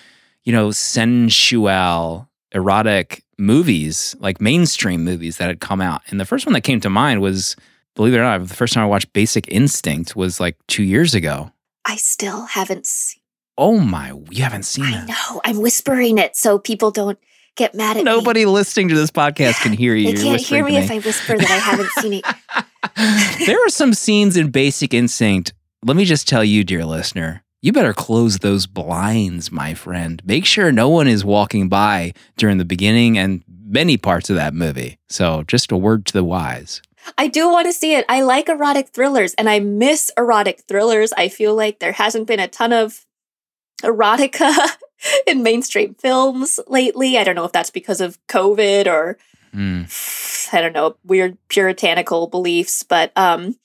you 0.44 0.52
know, 0.52 0.70
sensual, 0.70 2.28
erotic 2.52 3.24
movies, 3.38 4.16
like 4.20 4.40
mainstream 4.40 5.04
movies 5.04 5.38
that 5.38 5.48
had 5.48 5.60
come 5.60 5.80
out. 5.80 6.02
And 6.08 6.20
the 6.20 6.24
first 6.24 6.46
one 6.46 6.52
that 6.54 6.62
came 6.62 6.80
to 6.80 6.90
mind 6.90 7.20
was, 7.20 7.56
believe 7.94 8.14
it 8.14 8.18
or 8.18 8.22
not, 8.22 8.46
the 8.46 8.54
first 8.54 8.74
time 8.74 8.84
I 8.84 8.86
watched 8.86 9.12
Basic 9.12 9.48
Instinct 9.48 10.16
was 10.16 10.40
like 10.40 10.56
two 10.66 10.82
years 10.82 11.14
ago. 11.14 11.52
I 11.84 11.96
still 11.96 12.46
haven't 12.46 12.86
seen. 12.86 13.20
Oh 13.58 13.78
my, 13.78 14.12
you 14.30 14.42
haven't 14.42 14.64
seen 14.64 14.84
it. 14.84 14.88
I 14.88 15.00
that? 15.00 15.08
know 15.08 15.40
I'm 15.44 15.60
whispering 15.60 16.18
it 16.18 16.36
so 16.36 16.58
people 16.58 16.90
don't 16.90 17.18
get 17.56 17.74
mad 17.74 17.96
at 17.96 18.00
me. 18.00 18.04
Nobody 18.04 18.44
listening 18.44 18.88
to 18.88 18.94
this 18.94 19.10
podcast 19.10 19.62
can 19.62 19.72
hear 19.72 19.94
you. 19.94 20.12
They 20.12 20.22
can't 20.22 20.40
hear 20.40 20.62
whispering 20.62 20.64
me 20.64 20.76
if 20.76 20.90
I 20.90 20.98
whisper 20.98 21.38
that 21.38 21.50
I 21.50 21.56
haven't 21.56 21.90
seen 22.00 22.12
it. 22.14 22.26
there 23.46 23.64
are 23.64 23.70
some 23.70 23.94
scenes 23.94 24.36
in 24.36 24.50
Basic 24.50 24.94
Instinct. 24.94 25.52
Let 25.84 25.96
me 25.96 26.04
just 26.04 26.28
tell 26.28 26.44
you, 26.44 26.64
dear 26.64 26.84
listener, 26.84 27.42
you 27.62 27.72
better 27.72 27.92
close 27.92 28.38
those 28.38 28.66
blinds, 28.66 29.50
my 29.50 29.74
friend. 29.74 30.22
Make 30.24 30.44
sure 30.46 30.70
no 30.70 30.88
one 30.88 31.08
is 31.08 31.24
walking 31.24 31.68
by 31.68 32.12
during 32.36 32.58
the 32.58 32.64
beginning 32.64 33.18
and 33.18 33.42
many 33.48 33.96
parts 33.96 34.30
of 34.30 34.36
that 34.36 34.54
movie. 34.54 34.98
So, 35.08 35.42
just 35.44 35.72
a 35.72 35.76
word 35.76 36.06
to 36.06 36.12
the 36.12 36.24
wise. 36.24 36.82
I 37.16 37.28
do 37.28 37.48
want 37.50 37.66
to 37.66 37.72
see 37.72 37.94
it. 37.94 38.04
I 38.08 38.22
like 38.22 38.48
erotic 38.48 38.88
thrillers 38.88 39.34
and 39.34 39.48
I 39.48 39.60
miss 39.60 40.10
erotic 40.16 40.64
thrillers. 40.66 41.12
I 41.16 41.28
feel 41.28 41.54
like 41.54 41.78
there 41.78 41.92
hasn't 41.92 42.26
been 42.26 42.40
a 42.40 42.48
ton 42.48 42.72
of 42.72 43.05
erotica 43.82 44.52
in 45.26 45.42
mainstream 45.42 45.94
films 45.94 46.58
lately. 46.66 47.18
I 47.18 47.24
don't 47.24 47.34
know 47.34 47.44
if 47.44 47.52
that's 47.52 47.70
because 47.70 48.00
of 48.00 48.18
COVID 48.28 48.86
or 48.86 49.18
Hmm. 49.52 49.82
I 50.52 50.60
don't 50.60 50.74
know, 50.74 50.96
weird 51.04 51.38
puritanical 51.48 52.26
beliefs, 52.28 52.82
but 52.82 53.10
um 53.16 53.56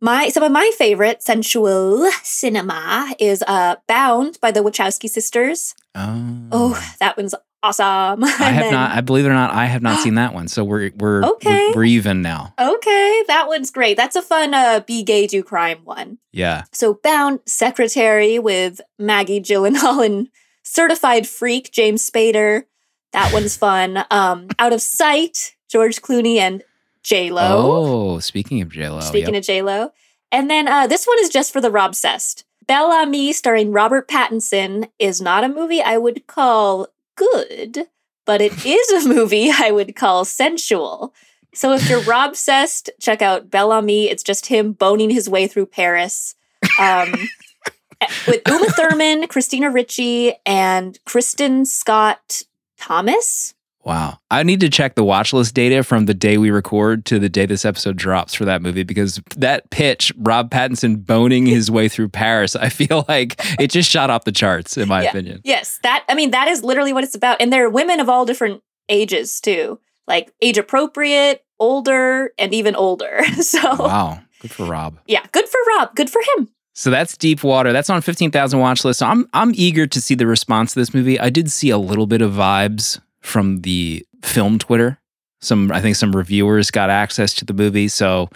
my 0.00 0.28
some 0.28 0.42
of 0.42 0.52
my 0.52 0.70
favorite 0.78 1.22
sensual 1.22 2.10
cinema 2.22 3.14
is 3.18 3.42
uh 3.46 3.76
Bound 3.86 4.38
by 4.40 4.50
the 4.50 4.60
Wachowski 4.60 5.08
sisters. 5.08 5.74
Oh, 5.94 6.48
Oh, 6.52 6.94
that 7.00 7.16
one's 7.16 7.34
awesome. 7.62 8.24
I 8.24 8.28
have 8.28 8.64
then- 8.64 8.72
not. 8.72 8.92
I 8.92 9.00
believe 9.00 9.24
it 9.24 9.28
or 9.28 9.34
not, 9.34 9.52
I 9.52 9.66
have 9.66 9.82
not 9.82 10.00
seen 10.00 10.14
that 10.16 10.34
one. 10.34 10.48
So 10.48 10.64
we're 10.64 10.90
we're 10.96 11.24
Okay. 11.24 11.68
we're, 11.70 11.76
we're 11.76 11.84
even 11.84 12.22
now. 12.22 12.54
Okay, 12.58 13.24
that 13.28 13.48
one's 13.48 13.70
great. 13.70 13.96
That's 13.96 14.16
a 14.16 14.22
fun 14.22 14.54
uh 14.54 14.80
be 14.86 15.02
gay 15.02 15.26
do 15.26 15.42
crime 15.42 15.78
one. 15.84 16.18
Yeah. 16.32 16.64
So 16.72 16.94
Bound 17.02 17.40
Secretary 17.46 18.38
with 18.38 18.80
Maggie 18.98 19.40
Gyllenhaal 19.40 20.04
and 20.04 20.28
certified 20.62 21.26
freak 21.28 21.70
James 21.72 22.08
Spader. 22.08 22.64
That 23.12 23.32
one's 23.32 23.56
fun. 23.56 24.04
Um 24.10 24.48
Out 24.58 24.72
of 24.72 24.80
Sight, 24.82 25.54
George 25.68 26.00
Clooney 26.02 26.36
and 26.36 26.62
J 27.02 27.30
Lo. 27.30 28.14
Oh, 28.14 28.18
speaking 28.18 28.60
of 28.60 28.68
J 28.70 28.88
Lo, 28.88 29.00
Speaking 29.00 29.34
of 29.36 29.42
J 29.42 29.62
Lo, 29.62 29.90
and 30.30 30.50
then 30.50 30.68
uh, 30.68 30.86
this 30.86 31.06
one 31.06 31.18
is 31.20 31.28
just 31.30 31.52
for 31.52 31.60
the 31.60 31.70
Rob 31.70 31.94
Cest. 31.94 32.44
Bel 32.66 32.92
Ami, 32.92 33.32
starring 33.32 33.72
Robert 33.72 34.06
Pattinson, 34.06 34.90
is 34.98 35.20
not 35.20 35.42
a 35.42 35.48
movie 35.48 35.82
I 35.82 35.96
would 35.96 36.26
call 36.28 36.86
good, 37.16 37.86
but 38.24 38.40
it 38.40 38.64
is 38.64 39.04
a 39.04 39.08
movie 39.08 39.50
I 39.52 39.70
would 39.70 39.96
call 39.96 40.24
sensual. 40.24 41.14
So 41.54 41.72
if 41.72 41.88
you're 41.88 42.00
Rob 42.04 42.36
Cest, 42.36 42.90
check 43.00 43.22
out 43.22 43.50
Bel 43.50 43.72
Ami. 43.72 44.08
It's 44.08 44.22
just 44.22 44.46
him 44.46 44.72
boning 44.72 45.10
his 45.10 45.28
way 45.28 45.46
through 45.46 45.66
Paris. 45.66 46.34
Um, 46.78 47.12
with 48.26 48.42
Uma 48.48 48.66
Thurman, 48.70 49.26
Christina 49.28 49.70
Ricci, 49.70 50.34
and 50.46 50.98
Kristin 51.06 51.66
Scott 51.66 52.42
Thomas. 52.78 53.54
Wow. 53.90 54.18
I 54.30 54.42
need 54.44 54.60
to 54.60 54.68
check 54.70 54.94
the 54.94 55.04
watch 55.04 55.32
list 55.32 55.54
data 55.54 55.82
from 55.82 56.06
the 56.06 56.14
day 56.14 56.38
we 56.38 56.50
record 56.50 57.04
to 57.06 57.18
the 57.18 57.28
day 57.28 57.44
this 57.46 57.64
episode 57.64 57.96
drops 57.96 58.34
for 58.34 58.44
that 58.44 58.62
movie 58.62 58.84
because 58.84 59.20
that 59.36 59.68
pitch, 59.70 60.12
Rob 60.16 60.50
Pattinson 60.50 61.04
boning 61.04 61.44
his 61.46 61.70
way 61.70 61.88
through 61.88 62.08
Paris, 62.10 62.54
I 62.56 62.68
feel 62.68 63.04
like 63.08 63.34
it 63.60 63.70
just 63.70 63.90
shot 63.90 64.08
off 64.10 64.24
the 64.24 64.32
charts, 64.32 64.76
in 64.78 64.88
my 64.88 65.02
Yeah. 65.02 65.10
opinion. 65.10 65.40
Yes, 65.44 65.80
that 65.82 66.04
I 66.08 66.14
mean 66.14 66.30
that 66.30 66.46
is 66.48 66.62
literally 66.62 66.92
what 66.92 67.04
it's 67.04 67.14
about. 67.16 67.38
And 67.40 67.52
there 67.52 67.64
are 67.66 67.70
women 67.70 68.00
of 68.00 68.08
all 68.08 68.24
different 68.24 68.62
ages 68.88 69.40
too. 69.40 69.78
Like 70.06 70.32
age 70.40 70.56
appropriate, 70.58 71.44
older, 71.58 72.32
and 72.38 72.54
even 72.54 72.74
older. 72.76 73.20
So 73.42 73.60
Wow. 73.76 74.20
Good 74.40 74.52
for 74.52 74.64
Rob. 74.66 74.98
yeah, 75.06 75.24
good 75.32 75.46
for 75.48 75.58
Rob. 75.76 75.94
Good 75.94 76.08
for 76.10 76.20
him. 76.36 76.48
So 76.74 76.88
that's 76.90 77.16
Deep 77.16 77.42
Water. 77.42 77.72
That's 77.72 77.90
on 77.90 78.00
15,000 78.00 78.58
watch 78.60 78.84
list. 78.84 79.00
So 79.00 79.06
I'm 79.06 79.28
I'm 79.34 79.52
eager 79.54 79.86
to 79.88 80.00
see 80.00 80.14
the 80.14 80.26
response 80.26 80.72
to 80.74 80.78
this 80.80 80.94
movie. 80.94 81.18
I 81.20 81.28
did 81.28 81.50
see 81.50 81.68
a 81.70 81.76
little 81.78 82.06
bit 82.06 82.22
of 82.22 82.32
vibes 82.32 83.00
from 83.20 83.62
the 83.62 84.06
film 84.22 84.58
Twitter. 84.58 84.98
Some 85.40 85.72
I 85.72 85.80
think 85.80 85.96
some 85.96 86.14
reviewers 86.14 86.70
got 86.70 86.90
access 86.90 87.32
to 87.34 87.44
the 87.44 87.54
movie, 87.54 87.88
so 87.88 88.28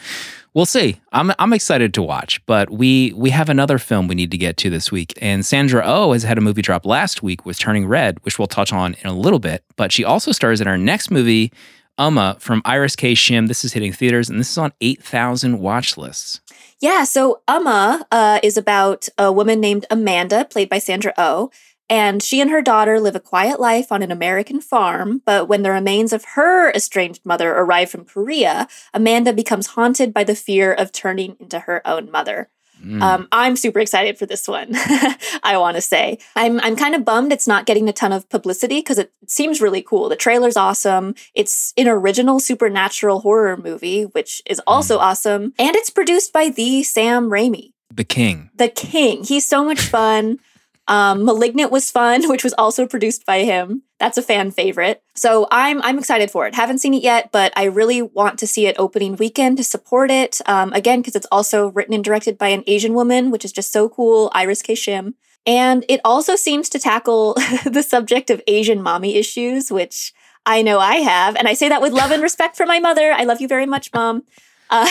we'll 0.55 0.65
see. 0.65 1.01
I'm 1.13 1.33
I'm 1.39 1.53
excited 1.53 1.93
to 1.95 2.03
watch, 2.03 2.45
but 2.47 2.71
we 2.71 3.13
we 3.15 3.31
have 3.31 3.51
another 3.51 3.79
film 3.79 4.09
we 4.09 4.15
need 4.15 4.31
to 4.31 4.39
get 4.39 4.57
to 4.59 4.71
this 4.71 4.91
week. 4.91 5.13
And 5.21 5.45
Sandra 5.45 5.83
Oh 5.85 6.13
has 6.13 6.23
had 6.23 6.39
a 6.39 6.41
movie 6.41 6.63
drop 6.63 6.87
last 6.87 7.23
week 7.23 7.45
with 7.45 7.59
Turning 7.59 7.87
Red, 7.87 8.19
which 8.25 8.39
we'll 8.39 8.49
touch 8.49 8.73
on 8.73 8.95
in 9.03 9.07
a 9.11 9.13
little 9.13 9.39
bit, 9.39 9.65
but 9.77 9.93
she 9.93 10.03
also 10.05 10.33
stars 10.33 10.63
in 10.63 10.67
our 10.67 10.79
next 10.79 11.11
movie 11.11 11.53
Umma 11.99 12.41
from 12.41 12.63
Iris 12.65 12.97
K. 12.97 13.13
Shim. 13.13 13.49
This 13.49 13.65
is 13.65 13.73
hitting 13.73 13.93
theaters 13.93 14.29
and 14.29 14.41
this 14.41 14.51
is 14.51 14.59
on 14.59 14.73
8,000 14.81 15.61
watch 15.61 15.97
lists. 15.97 16.41
Yeah, 16.81 17.05
so 17.05 17.41
Umma 17.49 18.03
uh, 18.11 18.41
is 18.43 18.57
about 18.57 19.09
a 19.17 19.31
woman 19.31 19.61
named 19.61 19.87
Amanda, 19.91 20.45
played 20.45 20.69
by 20.69 20.79
Sandra 20.79 21.15
Oh, 21.17 21.51
and 21.89 22.23
she 22.23 22.41
and 22.41 22.51
her 22.51 22.63
daughter 22.63 22.99
live 22.99 23.15
a 23.15 23.21
quiet 23.21 23.61
life 23.61 23.93
on 23.93 24.03
an 24.03 24.11
American 24.11 24.61
farm. 24.61 25.23
But 25.25 25.49
when 25.49 25.63
the 25.63 25.71
remains 25.71 26.13
of 26.13 26.25
her 26.35 26.71
estranged 26.73 27.25
mother 27.25 27.53
arrive 27.53 27.91
from 27.91 28.05
Korea, 28.05 28.69
Amanda 28.93 29.33
becomes 29.33 29.69
haunted 29.69 30.15
by 30.15 30.25
the 30.25 30.35
fear 30.35 30.73
of 30.73 30.93
turning 30.93 31.37
into 31.39 31.61
her 31.61 31.87
own 31.87 32.11
mother. 32.11 32.49
Mm. 32.85 33.03
Um, 33.03 33.29
I'm 33.33 33.57
super 33.57 33.79
excited 33.79 34.19
for 34.19 34.27
this 34.27 34.47
one. 34.47 34.71
I 35.43 35.57
want 35.57 35.77
to 35.77 35.81
say 35.81 36.19
I'm 36.37 36.61
I'm 36.61 36.77
kind 36.77 36.95
of 36.95 37.05
bummed 37.05 37.33
it's 37.33 37.47
not 37.47 37.67
getting 37.67 37.89
a 37.89 37.93
ton 37.93 38.13
of 38.13 38.29
publicity 38.29 38.81
because 38.81 38.99
it 38.99 39.13
seems 39.27 39.61
really 39.61 39.81
cool. 39.83 40.09
The 40.09 40.17
trailer's 40.17 40.57
awesome. 40.57 41.15
It's 41.35 41.73
an 41.77 41.89
original 41.89 42.41
supernatural 42.41 43.21
horror 43.21 43.57
movie, 43.57 44.03
which 44.03 44.43
is 44.45 44.61
also 44.67 44.99
awesome, 44.99 45.55
and 45.59 45.75
it's 45.77 45.91
produced 45.91 46.33
by 46.33 46.49
the 46.51 46.83
Sam 46.83 47.31
Raimi, 47.31 47.73
the 47.93 48.05
King. 48.05 48.51
the 48.55 48.69
King. 48.69 49.25
He's 49.25 49.47
so 49.47 49.65
much 49.65 49.81
fun. 49.81 50.39
Um, 50.87 51.25
Malignant 51.25 51.71
was 51.71 51.91
fun, 51.91 52.29
which 52.29 52.45
was 52.45 52.55
also 52.55 52.87
produced 52.87 53.25
by 53.25 53.41
him. 53.41 53.83
That's 53.99 54.19
a 54.19 54.23
fan 54.23 54.51
favorite. 54.51 55.03
So 55.15 55.47
I'm 55.51 55.81
I'm 55.83 55.99
excited 55.99 56.31
for 56.31 56.47
it. 56.47 56.55
Haven't 56.55 56.79
seen 56.79 56.95
it 56.95 57.03
yet, 57.03 57.31
but 57.33 57.53
I 57.57 57.65
really 57.65 58.03
want 58.03 58.39
to 58.41 58.47
see 58.47 58.67
it 58.67 58.77
opening 58.79 59.17
weekend 59.17 59.57
to 59.59 59.65
support 59.65 60.11
it. 60.11 60.41
Um, 60.47 60.73
again, 60.73 61.01
because 61.01 61.17
it's 61.17 61.27
also 61.33 61.69
written 61.69 61.95
and 61.95 62.05
directed 62.05 62.37
by 62.37 62.49
an 62.49 62.65
Asian 62.67 62.95
woman, 62.95 63.31
which 63.31 63.45
is 63.45 63.53
just 63.53 63.73
so 63.73 63.89
cool, 63.89 64.31
Iris 64.35 64.63
K. 64.63 64.75
Shim. 64.75 65.15
And 65.47 65.85
it 65.89 66.01
also 66.05 66.37
seems 66.37 66.69
to 66.71 66.79
tackle 66.79 67.35
the 67.65 67.83
subject 67.83 68.31
of 68.31 68.43
Asian 68.47 68.83
mommy 68.83 69.17
issues, 69.17 69.71
which 69.71 70.13
I 70.47 70.63
know 70.63 70.79
I 70.79 70.97
have. 70.97 71.37
And 71.37 71.49
I 71.49 71.55
say 71.55 71.69
that 71.69 71.83
with 71.83 71.93
love 71.93 72.11
and 72.11 72.23
respect 72.29 72.57
for 72.57 72.67
my 72.67 72.79
mother. 72.79 73.13
I 73.13 73.25
love 73.25 73.41
you 73.41 73.49
very 73.49 73.67
much, 73.67 73.91
mom. 73.95 74.25
Uh, 74.71 74.89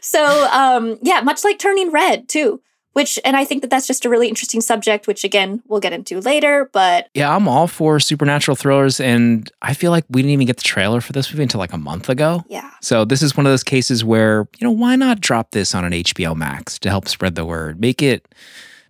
so, 0.00 0.48
um, 0.52 0.98
yeah, 1.02 1.20
much 1.20 1.44
like 1.44 1.58
Turning 1.58 1.90
Red, 1.90 2.28
too 2.28 2.60
which 2.96 3.18
and 3.24 3.36
i 3.36 3.44
think 3.44 3.60
that 3.60 3.68
that's 3.68 3.86
just 3.86 4.04
a 4.06 4.08
really 4.08 4.28
interesting 4.28 4.62
subject 4.62 5.06
which 5.06 5.22
again 5.22 5.62
we'll 5.68 5.80
get 5.80 5.92
into 5.92 6.18
later 6.20 6.70
but 6.72 7.08
Yeah, 7.14 7.34
I'm 7.34 7.46
all 7.46 7.66
for 7.66 8.00
supernatural 8.00 8.56
thrillers, 8.56 9.00
and 9.00 9.50
I 9.62 9.74
feel 9.74 9.90
like 9.90 10.04
we 10.08 10.22
didn't 10.22 10.32
even 10.32 10.46
get 10.46 10.56
the 10.56 10.62
trailer 10.62 11.00
for 11.00 11.12
this 11.12 11.30
movie 11.30 11.42
until 11.42 11.58
like 11.58 11.72
a 11.72 11.78
month 11.78 12.08
ago. 12.08 12.44
yeah 12.48 12.70
So 12.80 13.04
this 13.04 13.22
is 13.22 13.36
one 13.36 13.46
of 13.46 13.52
those 13.52 13.64
cases 13.64 14.04
where 14.04 14.48
you 14.58 14.66
know 14.66 14.70
why 14.70 14.96
not 14.96 15.20
drop 15.20 15.50
this 15.50 15.74
on 15.74 15.84
an 15.84 15.92
HBO 15.92 16.34
Max 16.34 16.78
to 16.80 16.88
help 16.88 17.08
spread 17.08 17.34
the 17.34 17.44
word, 17.44 17.80
make 17.80 18.02
it 18.02 18.34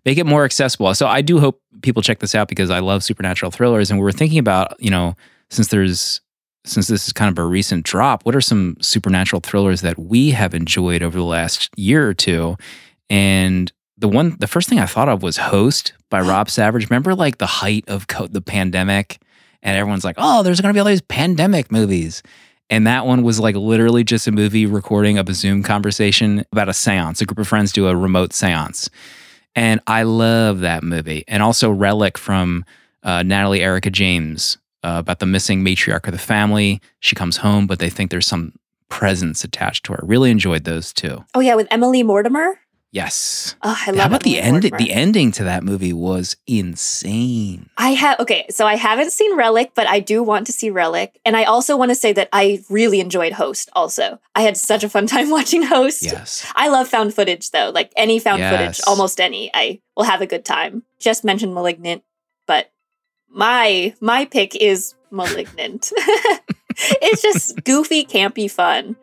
make 0.04 0.18
it 0.18 0.26
more 0.26 0.44
accessible. 0.44 0.94
So 0.94 1.06
I 1.06 1.20
do 1.20 1.40
hope 1.40 1.60
people 1.82 2.02
check 2.02 2.20
this 2.20 2.34
out 2.34 2.48
because 2.48 2.70
I 2.70 2.78
love 2.78 3.02
supernatural 3.02 3.50
thrillers, 3.50 3.90
and 3.90 3.98
we 3.98 4.04
were 4.04 4.12
thinking 4.12 4.38
about 4.38 4.74
you 4.80 4.90
know 4.90 5.14
since 5.50 5.68
there's 5.68 6.20
since 6.64 6.88
this 6.88 7.06
is 7.06 7.12
kind 7.12 7.30
of 7.30 7.38
a 7.38 7.46
recent 7.46 7.84
drop, 7.84 8.24
what 8.26 8.34
are 8.34 8.40
some 8.40 8.76
supernatural 8.80 9.40
thrillers 9.40 9.82
that 9.82 9.98
we 9.98 10.30
have 10.30 10.54
enjoyed 10.54 11.02
over 11.02 11.16
the 11.16 11.24
last 11.24 11.70
year 11.76 12.08
or 12.08 12.14
two? 12.14 12.56
And 13.08 13.72
the 13.98 14.08
one, 14.08 14.36
the 14.38 14.46
first 14.46 14.68
thing 14.68 14.78
I 14.78 14.86
thought 14.86 15.08
of 15.08 15.22
was 15.22 15.36
Host 15.36 15.92
by 16.10 16.20
Rob 16.32 16.50
Savage. 16.50 16.88
Remember, 16.90 17.14
like 17.14 17.38
the 17.38 17.46
height 17.46 17.84
of 17.88 18.06
co- 18.08 18.26
the 18.26 18.40
pandemic, 18.40 19.18
and 19.62 19.76
everyone's 19.76 20.04
like, 20.04 20.16
"Oh, 20.18 20.42
there's 20.42 20.60
going 20.60 20.70
to 20.72 20.76
be 20.76 20.80
all 20.80 20.86
these 20.86 21.00
pandemic 21.02 21.72
movies," 21.72 22.22
and 22.70 22.86
that 22.86 23.06
one 23.06 23.22
was 23.22 23.40
like 23.40 23.56
literally 23.56 24.04
just 24.04 24.26
a 24.26 24.32
movie 24.32 24.66
recording 24.66 25.18
of 25.18 25.28
a 25.28 25.34
Zoom 25.34 25.62
conversation 25.62 26.44
about 26.52 26.68
a 26.68 26.72
séance. 26.72 27.20
A 27.20 27.24
group 27.24 27.38
of 27.38 27.48
friends 27.48 27.72
do 27.72 27.88
a 27.88 27.96
remote 27.96 28.30
séance, 28.30 28.88
and 29.54 29.80
I 29.86 30.02
love 30.02 30.60
that 30.60 30.82
movie. 30.82 31.24
And 31.26 31.42
also 31.42 31.70
Relic 31.70 32.18
from 32.18 32.64
uh, 33.02 33.22
Natalie 33.22 33.62
Erica 33.62 33.90
James 33.90 34.58
uh, 34.82 34.96
about 34.98 35.18
the 35.20 35.26
missing 35.26 35.64
matriarch 35.64 36.06
of 36.06 36.12
the 36.12 36.18
family. 36.18 36.80
She 37.00 37.14
comes 37.16 37.38
home, 37.38 37.66
but 37.66 37.78
they 37.78 37.88
think 37.90 38.10
there's 38.10 38.26
some 38.26 38.52
presence 38.88 39.42
attached 39.42 39.84
to 39.84 39.92
her. 39.92 40.00
Really 40.04 40.30
enjoyed 40.30 40.62
those 40.64 40.92
two. 40.92 41.24
oh 41.34 41.40
yeah 41.40 41.56
with 41.56 41.66
emily 41.72 42.04
mortimer 42.04 42.60
Yes. 42.92 43.56
oh 43.62 43.76
i 43.86 43.90
love 43.90 44.00
How 44.00 44.06
about 44.06 44.22
the 44.22 44.38
end? 44.40 44.52
Mortimer. 44.52 44.78
The 44.78 44.92
ending 44.92 45.30
to 45.32 45.44
that 45.44 45.62
movie 45.62 45.92
was 45.92 46.36
insane. 46.46 47.68
i 47.76 47.90
have 47.90 48.18
okay 48.20 48.46
so 48.48 48.66
i 48.66 48.74
haven't 48.76 49.12
seen 49.12 49.36
relic 49.36 49.72
but 49.74 49.86
i 49.86 50.00
do 50.00 50.22
want 50.22 50.46
to 50.46 50.52
see 50.52 50.70
relic 50.70 51.20
and 51.24 51.36
i 51.36 51.44
also 51.44 51.76
want 51.76 51.90
to 51.90 51.94
say 51.94 52.12
that 52.12 52.28
i 52.32 52.62
really 52.70 53.00
enjoyed 53.00 53.32
host 53.34 53.68
also 53.74 54.18
i 54.34 54.40
had 54.42 54.56
such 54.56 54.82
a 54.82 54.88
fun 54.88 55.06
time 55.14 55.28
watching 55.30 55.62
host 55.62 56.02
Yes. 56.02 56.46
I 56.54 56.68
love 56.68 56.88
found 56.88 57.12
footage 57.14 57.50
though. 57.50 57.70
Like 57.74 57.92
any 57.96 58.18
found 58.18 58.42
footage, 58.42 58.80
almost 58.86 59.20
any, 59.20 59.50
I 59.52 59.80
will 59.96 60.04
have 60.04 60.20
a 60.22 60.26
good 60.26 60.44
time. 60.44 60.82
Just 60.98 61.24
mentioned 61.24 61.52
Malignant, 61.54 62.02
but 62.46 62.70
my 63.28 63.94
my 64.00 64.24
pick 64.24 64.54
is 64.56 64.94
Malignant. 65.10 65.92
it's 66.76 67.22
just 67.22 67.64
goofy, 67.64 68.04
campy 68.04 68.50
fun. 68.50 68.96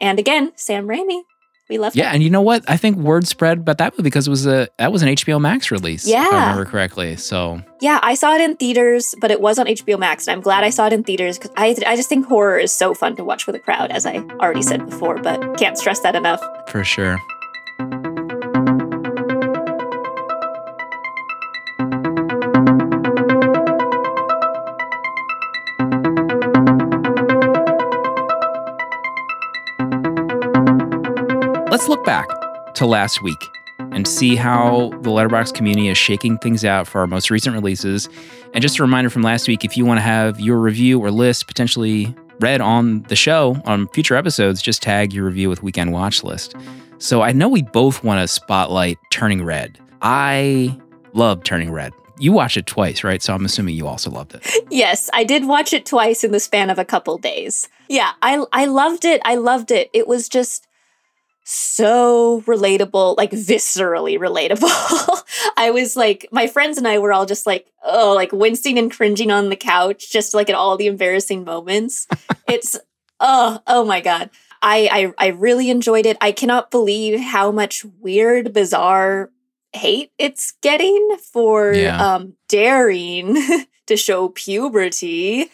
And 0.00 0.18
again, 0.18 0.52
Sam 0.56 0.86
Raimi. 0.86 1.22
We 1.68 1.78
love 1.78 1.96
Yeah, 1.96 2.08
him. 2.10 2.14
and 2.16 2.22
you 2.22 2.30
know 2.30 2.42
what? 2.42 2.64
I 2.68 2.76
think 2.76 2.96
word 2.96 3.26
spread 3.26 3.58
about 3.58 3.78
that 3.78 3.92
movie 3.94 4.04
because 4.04 4.26
it 4.26 4.30
was 4.30 4.46
a 4.46 4.68
that 4.78 4.92
was 4.92 5.02
an 5.02 5.08
HBO 5.08 5.40
Max 5.40 5.70
release. 5.70 6.06
Yeah, 6.06 6.24
if. 6.26 6.32
I 6.32 6.40
remember 6.50 6.64
correctly. 6.64 7.16
So 7.16 7.60
Yeah, 7.80 7.98
I 8.02 8.14
saw 8.14 8.34
it 8.34 8.40
in 8.40 8.56
theaters, 8.56 9.14
but 9.20 9.30
it 9.30 9.40
was 9.40 9.58
on 9.58 9.66
HBO 9.66 9.98
Max, 9.98 10.26
and 10.28 10.34
I'm 10.36 10.42
glad 10.42 10.62
I 10.64 10.70
saw 10.70 10.86
it 10.86 10.92
in 10.92 11.02
theaters 11.02 11.38
because 11.38 11.50
I 11.56 11.74
I 11.86 11.96
just 11.96 12.08
think 12.08 12.26
horror 12.26 12.58
is 12.58 12.72
so 12.72 12.94
fun 12.94 13.16
to 13.16 13.24
watch 13.24 13.46
with 13.46 13.56
a 13.56 13.60
crowd, 13.60 13.90
as 13.90 14.06
I 14.06 14.16
already 14.40 14.62
said 14.62 14.86
before, 14.86 15.16
but 15.22 15.58
can't 15.58 15.76
stress 15.76 16.00
that 16.00 16.14
enough. 16.14 16.40
for 16.68 16.84
sure. 16.84 17.18
Let's 31.76 31.90
look 31.90 32.06
back 32.06 32.26
to 32.76 32.86
last 32.86 33.20
week 33.20 33.50
and 33.78 34.08
see 34.08 34.34
how 34.34 34.88
the 35.02 35.10
Letterboxd 35.10 35.52
community 35.52 35.88
is 35.88 35.98
shaking 35.98 36.38
things 36.38 36.64
out 36.64 36.86
for 36.86 37.02
our 37.02 37.06
most 37.06 37.30
recent 37.30 37.54
releases. 37.54 38.08
And 38.54 38.62
just 38.62 38.78
a 38.78 38.82
reminder 38.82 39.10
from 39.10 39.20
last 39.20 39.46
week 39.46 39.62
if 39.62 39.76
you 39.76 39.84
want 39.84 39.98
to 39.98 40.02
have 40.02 40.40
your 40.40 40.56
review 40.58 40.98
or 40.98 41.10
list 41.10 41.46
potentially 41.46 42.16
read 42.40 42.62
on 42.62 43.02
the 43.08 43.14
show 43.14 43.60
on 43.66 43.88
future 43.88 44.16
episodes, 44.16 44.62
just 44.62 44.80
tag 44.80 45.12
your 45.12 45.26
review 45.26 45.50
with 45.50 45.62
Weekend 45.62 45.92
Watch 45.92 46.24
List. 46.24 46.54
So 46.96 47.20
I 47.20 47.32
know 47.32 47.46
we 47.46 47.60
both 47.60 48.02
want 48.02 48.22
to 48.22 48.26
spotlight 48.26 48.96
Turning 49.10 49.44
Red. 49.44 49.78
I 50.00 50.80
love 51.12 51.44
Turning 51.44 51.70
Red. 51.70 51.92
You 52.18 52.32
watched 52.32 52.56
it 52.56 52.64
twice, 52.64 53.04
right? 53.04 53.22
So 53.22 53.34
I'm 53.34 53.44
assuming 53.44 53.74
you 53.74 53.86
also 53.86 54.10
loved 54.10 54.34
it. 54.34 54.50
Yes, 54.70 55.10
I 55.12 55.24
did 55.24 55.46
watch 55.46 55.74
it 55.74 55.84
twice 55.84 56.24
in 56.24 56.32
the 56.32 56.40
span 56.40 56.70
of 56.70 56.78
a 56.78 56.86
couple 56.86 57.18
days. 57.18 57.68
Yeah, 57.90 58.12
I 58.22 58.42
I 58.50 58.64
loved 58.64 59.04
it. 59.04 59.20
I 59.26 59.34
loved 59.34 59.70
it. 59.70 59.90
It 59.92 60.08
was 60.08 60.30
just 60.30 60.65
so 61.48 62.42
relatable, 62.42 63.16
like 63.16 63.30
viscerally 63.30 64.18
relatable. 64.18 65.22
I 65.56 65.70
was 65.70 65.94
like 65.96 66.26
my 66.32 66.48
friends 66.48 66.76
and 66.76 66.88
I 66.88 66.98
were 66.98 67.12
all 67.12 67.24
just 67.24 67.46
like, 67.46 67.66
oh, 67.84 68.14
like 68.14 68.32
wincing 68.32 68.78
and 68.78 68.90
cringing 68.90 69.30
on 69.30 69.48
the 69.48 69.54
couch 69.56 70.10
just 70.10 70.34
like 70.34 70.50
at 70.50 70.56
all 70.56 70.76
the 70.76 70.88
embarrassing 70.88 71.44
moments. 71.44 72.08
it's 72.48 72.76
oh, 73.20 73.60
oh 73.68 73.84
my 73.84 74.00
god. 74.00 74.30
I, 74.60 75.12
I 75.18 75.26
I 75.26 75.28
really 75.28 75.70
enjoyed 75.70 76.04
it. 76.04 76.16
I 76.20 76.32
cannot 76.32 76.72
believe 76.72 77.20
how 77.20 77.52
much 77.52 77.84
weird, 78.00 78.52
bizarre 78.52 79.30
hate 79.72 80.10
it's 80.18 80.52
getting 80.62 81.16
for 81.32 81.72
Yeah. 81.72 82.14
um 82.14 82.32
daring 82.48 83.36
to 83.86 83.96
show 83.96 84.30
puberty. 84.30 85.48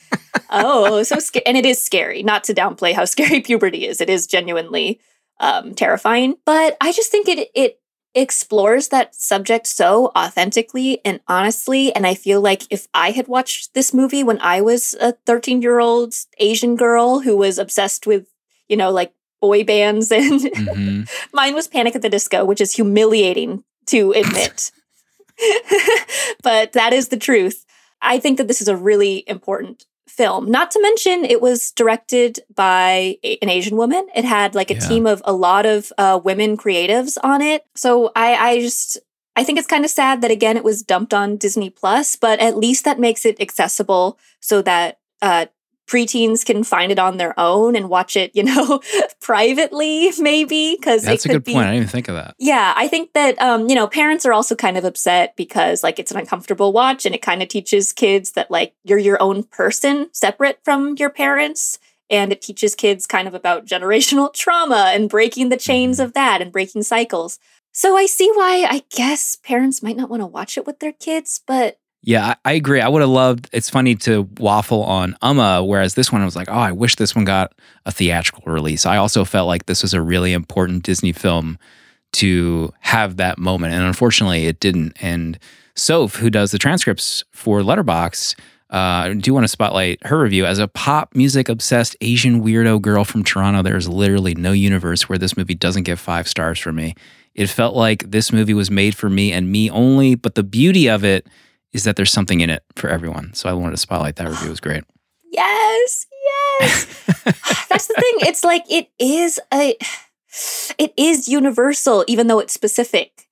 oh, 0.48 1.02
so 1.02 1.18
scary. 1.18 1.44
And 1.44 1.58
it 1.58 1.66
is 1.66 1.82
scary, 1.84 2.22
not 2.22 2.44
to 2.44 2.54
downplay 2.54 2.94
how 2.94 3.04
scary 3.04 3.40
puberty 3.42 3.86
is. 3.86 4.00
It 4.00 4.08
is 4.08 4.26
genuinely 4.26 5.00
um, 5.42 5.74
terrifying. 5.74 6.36
But 6.46 6.78
I 6.80 6.92
just 6.92 7.10
think 7.10 7.28
it 7.28 7.50
it 7.54 7.78
explores 8.14 8.88
that 8.88 9.14
subject 9.14 9.66
so 9.66 10.12
authentically 10.16 11.00
and 11.04 11.20
honestly. 11.28 11.94
And 11.94 12.06
I 12.06 12.14
feel 12.14 12.40
like 12.40 12.62
if 12.70 12.86
I 12.92 13.10
had 13.10 13.28
watched 13.28 13.74
this 13.74 13.94
movie 13.94 14.22
when 14.22 14.38
I 14.40 14.60
was 14.60 14.94
a 15.00 15.12
13 15.26 15.62
year 15.62 15.80
old 15.80 16.14
Asian 16.38 16.76
girl 16.76 17.20
who 17.20 17.36
was 17.36 17.58
obsessed 17.58 18.06
with, 18.06 18.26
you 18.68 18.76
know, 18.76 18.90
like 18.90 19.12
boy 19.40 19.64
bands 19.64 20.12
and 20.12 20.40
mm-hmm. 20.40 21.02
mine 21.32 21.54
was 21.54 21.68
Panic 21.68 21.96
at 21.96 22.02
the 22.02 22.08
Disco, 22.08 22.44
which 22.44 22.60
is 22.60 22.72
humiliating 22.72 23.64
to 23.86 24.12
admit. 24.12 24.70
but 26.42 26.72
that 26.72 26.92
is 26.92 27.08
the 27.08 27.16
truth. 27.16 27.64
I 28.00 28.18
think 28.18 28.38
that 28.38 28.48
this 28.48 28.60
is 28.60 28.68
a 28.68 28.76
really 28.76 29.24
important 29.26 29.86
film. 30.12 30.50
Not 30.50 30.70
to 30.72 30.82
mention, 30.82 31.24
it 31.24 31.40
was 31.40 31.70
directed 31.70 32.40
by 32.54 33.16
a, 33.24 33.38
an 33.40 33.48
Asian 33.48 33.76
woman. 33.76 34.06
It 34.14 34.24
had 34.24 34.54
like 34.54 34.70
a 34.70 34.74
yeah. 34.74 34.80
team 34.80 35.06
of 35.06 35.22
a 35.24 35.32
lot 35.32 35.66
of 35.66 35.92
uh, 35.96 36.20
women 36.22 36.56
creatives 36.56 37.16
on 37.22 37.40
it. 37.40 37.64
So 37.74 38.12
I, 38.14 38.34
I 38.34 38.60
just, 38.60 38.98
I 39.34 39.44
think 39.44 39.58
it's 39.58 39.66
kind 39.66 39.84
of 39.84 39.90
sad 39.90 40.20
that 40.20 40.30
again 40.30 40.56
it 40.56 40.64
was 40.64 40.82
dumped 40.82 41.14
on 41.14 41.38
Disney 41.38 41.70
Plus, 41.70 42.16
but 42.16 42.38
at 42.40 42.56
least 42.56 42.84
that 42.84 43.00
makes 43.00 43.24
it 43.24 43.40
accessible 43.40 44.18
so 44.40 44.60
that 44.62 44.98
uh, 45.22 45.46
preteens 45.86 46.44
can 46.44 46.64
find 46.64 46.92
it 46.92 46.98
on 46.98 47.16
their 47.16 47.38
own 47.38 47.76
and 47.76 47.88
watch 47.88 48.16
it, 48.16 48.30
you 48.34 48.42
know, 48.44 48.80
privately, 49.20 50.12
maybe. 50.18 50.76
Because 50.78 51.02
that's 51.02 51.24
a 51.24 51.28
good 51.28 51.44
be, 51.44 51.54
point. 51.54 51.66
I 51.66 51.70
didn't 51.70 51.76
even 51.82 51.88
think 51.88 52.08
of 52.08 52.14
that. 52.14 52.34
Yeah, 52.38 52.72
I 52.76 52.88
think 52.88 53.12
that 53.12 53.40
um, 53.40 53.68
you 53.68 53.74
know, 53.74 53.86
parents 53.86 54.24
are 54.26 54.32
also 54.32 54.54
kind 54.54 54.76
of 54.76 54.84
upset 54.84 55.36
because 55.36 55.82
like 55.82 55.98
it's 55.98 56.10
an 56.10 56.18
uncomfortable 56.18 56.72
watch 56.72 57.06
and 57.06 57.14
it 57.14 57.22
kind 57.22 57.42
of 57.42 57.48
teaches 57.48 57.92
kids 57.92 58.32
that 58.32 58.50
like 58.50 58.74
you're 58.84 58.98
your 58.98 59.20
own 59.22 59.44
person, 59.44 60.08
separate 60.12 60.60
from 60.64 60.94
your 60.98 61.10
parents. 61.10 61.78
And 62.10 62.30
it 62.30 62.42
teaches 62.42 62.74
kids 62.74 63.06
kind 63.06 63.26
of 63.26 63.32
about 63.32 63.64
generational 63.64 64.32
trauma 64.34 64.90
and 64.94 65.08
breaking 65.08 65.48
the 65.48 65.56
chains 65.56 65.96
mm-hmm. 65.96 66.06
of 66.06 66.12
that 66.12 66.42
and 66.42 66.52
breaking 66.52 66.82
cycles. 66.82 67.38
So 67.72 67.96
I 67.96 68.04
see 68.04 68.30
why 68.34 68.66
I 68.68 68.82
guess 68.90 69.36
parents 69.36 69.82
might 69.82 69.96
not 69.96 70.10
want 70.10 70.20
to 70.20 70.26
watch 70.26 70.58
it 70.58 70.66
with 70.66 70.78
their 70.80 70.92
kids, 70.92 71.40
but 71.46 71.78
yeah, 72.02 72.34
I, 72.44 72.50
I 72.50 72.52
agree. 72.54 72.80
I 72.80 72.88
would 72.88 73.00
have 73.00 73.10
loved. 73.10 73.48
It's 73.52 73.70
funny 73.70 73.94
to 73.96 74.28
waffle 74.38 74.82
on 74.82 75.16
Umma, 75.22 75.66
whereas 75.66 75.94
this 75.94 76.10
one 76.10 76.20
I 76.20 76.24
was 76.24 76.36
like, 76.36 76.50
oh, 76.50 76.54
I 76.54 76.72
wish 76.72 76.96
this 76.96 77.14
one 77.14 77.24
got 77.24 77.52
a 77.86 77.92
theatrical 77.92 78.52
release. 78.52 78.84
I 78.84 78.96
also 78.96 79.24
felt 79.24 79.46
like 79.46 79.66
this 79.66 79.82
was 79.82 79.94
a 79.94 80.02
really 80.02 80.32
important 80.32 80.82
Disney 80.82 81.12
film 81.12 81.58
to 82.14 82.72
have 82.80 83.16
that 83.16 83.38
moment, 83.38 83.72
and 83.72 83.84
unfortunately, 83.84 84.46
it 84.46 84.60
didn't. 84.60 84.96
And 85.00 85.38
Soph, 85.76 86.16
who 86.16 86.28
does 86.28 86.50
the 86.50 86.58
transcripts 86.58 87.24
for 87.30 87.60
Letterboxd, 87.60 88.38
uh, 88.72 89.06
I 89.06 89.14
do 89.14 89.32
want 89.34 89.44
to 89.44 89.48
spotlight 89.48 90.04
her 90.06 90.18
review 90.18 90.44
as 90.46 90.58
a 90.58 90.66
pop 90.66 91.14
music 91.14 91.48
obsessed 91.48 91.94
Asian 92.00 92.42
weirdo 92.42 92.80
girl 92.80 93.04
from 93.04 93.22
Toronto. 93.22 93.62
There's 93.62 93.88
literally 93.88 94.34
no 94.34 94.52
universe 94.52 95.08
where 95.08 95.18
this 95.18 95.36
movie 95.36 95.54
doesn't 95.54 95.82
get 95.82 95.98
five 95.98 96.26
stars 96.26 96.58
for 96.58 96.72
me. 96.72 96.94
It 97.34 97.48
felt 97.48 97.76
like 97.76 98.10
this 98.10 98.32
movie 98.32 98.54
was 98.54 98.70
made 98.70 98.96
for 98.96 99.10
me 99.10 99.30
and 99.30 99.52
me 99.52 99.70
only, 99.70 100.14
but 100.14 100.34
the 100.34 100.42
beauty 100.42 100.88
of 100.88 101.04
it 101.04 101.26
is 101.72 101.84
that 101.84 101.96
there's 101.96 102.12
something 102.12 102.40
in 102.40 102.50
it 102.50 102.64
for 102.76 102.88
everyone. 102.88 103.32
So 103.34 103.48
I 103.48 103.52
wanted 103.52 103.72
to 103.72 103.76
spotlight 103.78 104.16
that 104.16 104.28
review. 104.28 104.48
It 104.48 104.50
was 104.50 104.60
great. 104.68 104.84
Yes, 105.30 106.06
yes. 106.60 107.04
That's 107.68 107.86
the 107.86 107.94
thing. 107.94 108.28
It's 108.28 108.44
like 108.44 108.64
it 108.70 108.88
is 108.98 109.40
a 109.52 109.76
it 110.78 110.92
is 110.96 111.28
universal, 111.28 112.04
even 112.08 112.26
though 112.26 112.38
it's 112.38 112.52
specific. 112.54 113.26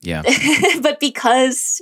Yeah. 0.00 0.22
but 0.82 1.00
because 1.00 1.80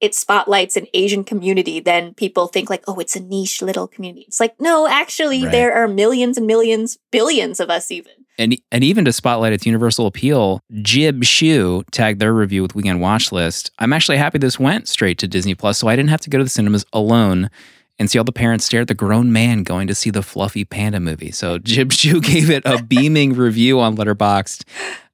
it 0.00 0.14
spotlights 0.14 0.76
an 0.76 0.86
Asian 0.94 1.24
community, 1.24 1.80
then 1.80 2.14
people 2.14 2.46
think 2.46 2.70
like, 2.70 2.82
oh, 2.88 2.98
it's 2.98 3.16
a 3.16 3.20
niche 3.20 3.62
little 3.62 3.86
community. 3.86 4.24
It's 4.26 4.40
like, 4.40 4.58
no, 4.60 4.86
actually, 4.88 5.42
right. 5.42 5.52
there 5.52 5.74
are 5.74 5.86
millions 5.86 6.38
and 6.38 6.46
millions, 6.46 6.98
billions 7.10 7.60
of 7.60 7.70
us 7.70 7.90
even. 7.90 8.12
And 8.40 8.56
and 8.72 8.82
even 8.82 9.04
to 9.04 9.12
spotlight 9.12 9.52
its 9.52 9.66
universal 9.66 10.06
appeal, 10.06 10.60
JibShoo 10.72 11.84
tagged 11.90 12.20
their 12.20 12.32
review 12.32 12.62
with 12.62 12.74
Weekend 12.74 13.02
Watch 13.02 13.30
List. 13.32 13.70
I'm 13.78 13.92
actually 13.92 14.16
happy 14.16 14.38
this 14.38 14.58
went 14.58 14.88
straight 14.88 15.18
to 15.18 15.28
Disney 15.28 15.54
Plus, 15.54 15.76
so 15.78 15.88
I 15.88 15.94
didn't 15.94 16.08
have 16.08 16.22
to 16.22 16.30
go 16.30 16.38
to 16.38 16.44
the 16.44 16.50
cinemas 16.50 16.86
alone 16.94 17.50
and 17.98 18.10
see 18.10 18.18
all 18.18 18.24
the 18.24 18.32
parents 18.32 18.64
stare 18.64 18.80
at 18.80 18.88
the 18.88 18.94
grown 18.94 19.30
man 19.30 19.62
going 19.62 19.86
to 19.86 19.94
see 19.94 20.08
the 20.08 20.22
fluffy 20.22 20.64
panda 20.64 20.98
movie. 20.98 21.30
So 21.30 21.58
JibShoo 21.60 22.22
gave 22.24 22.48
it 22.48 22.62
a 22.64 22.82
beaming 22.82 23.34
review 23.34 23.78
on 23.78 23.94
Letterboxd. 23.96 24.64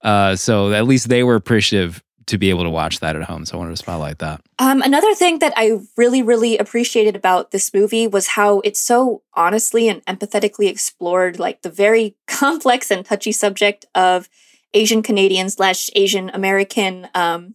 Uh, 0.03 0.37
so 0.37 0.73
at 0.73 0.87
least 0.87 1.09
they 1.09 1.25
were 1.25 1.35
appreciative 1.35 2.01
to 2.27 2.39
be 2.39 2.51
able 2.51 2.65
to 2.65 2.71
watch 2.71 3.01
that 3.01 3.15
at 3.15 3.23
home. 3.23 3.45
So 3.45 3.57
I 3.57 3.59
wanted 3.59 3.71
to 3.71 3.77
spotlight 3.77 4.19
that. 4.19 4.41
Um, 4.59 4.83
another 4.83 5.15
thing 5.15 5.39
that 5.39 5.53
I 5.57 5.79
really, 5.97 6.23
really 6.23 6.59
appreciated 6.59 7.15
about 7.15 7.53
this 7.53 7.73
movie 7.73 8.07
was 8.07 8.29
how 8.29 8.61
it 8.61 8.77
so 8.77 9.23
honestly 9.35 9.89
and 9.89 10.05
empathetically 10.07 10.69
explored 10.69 11.39
like 11.39 11.63
the 11.63 11.71
very 11.71 12.17
complex 12.27 12.91
and 12.91 13.05
touchy 13.05 13.33
subject 13.33 13.87
of 13.95 14.29
Asian 14.75 15.03
Canadian 15.03 15.49
slash 15.51 15.89
Asian 15.95 16.31
American 16.31 17.09
um, 17.15 17.55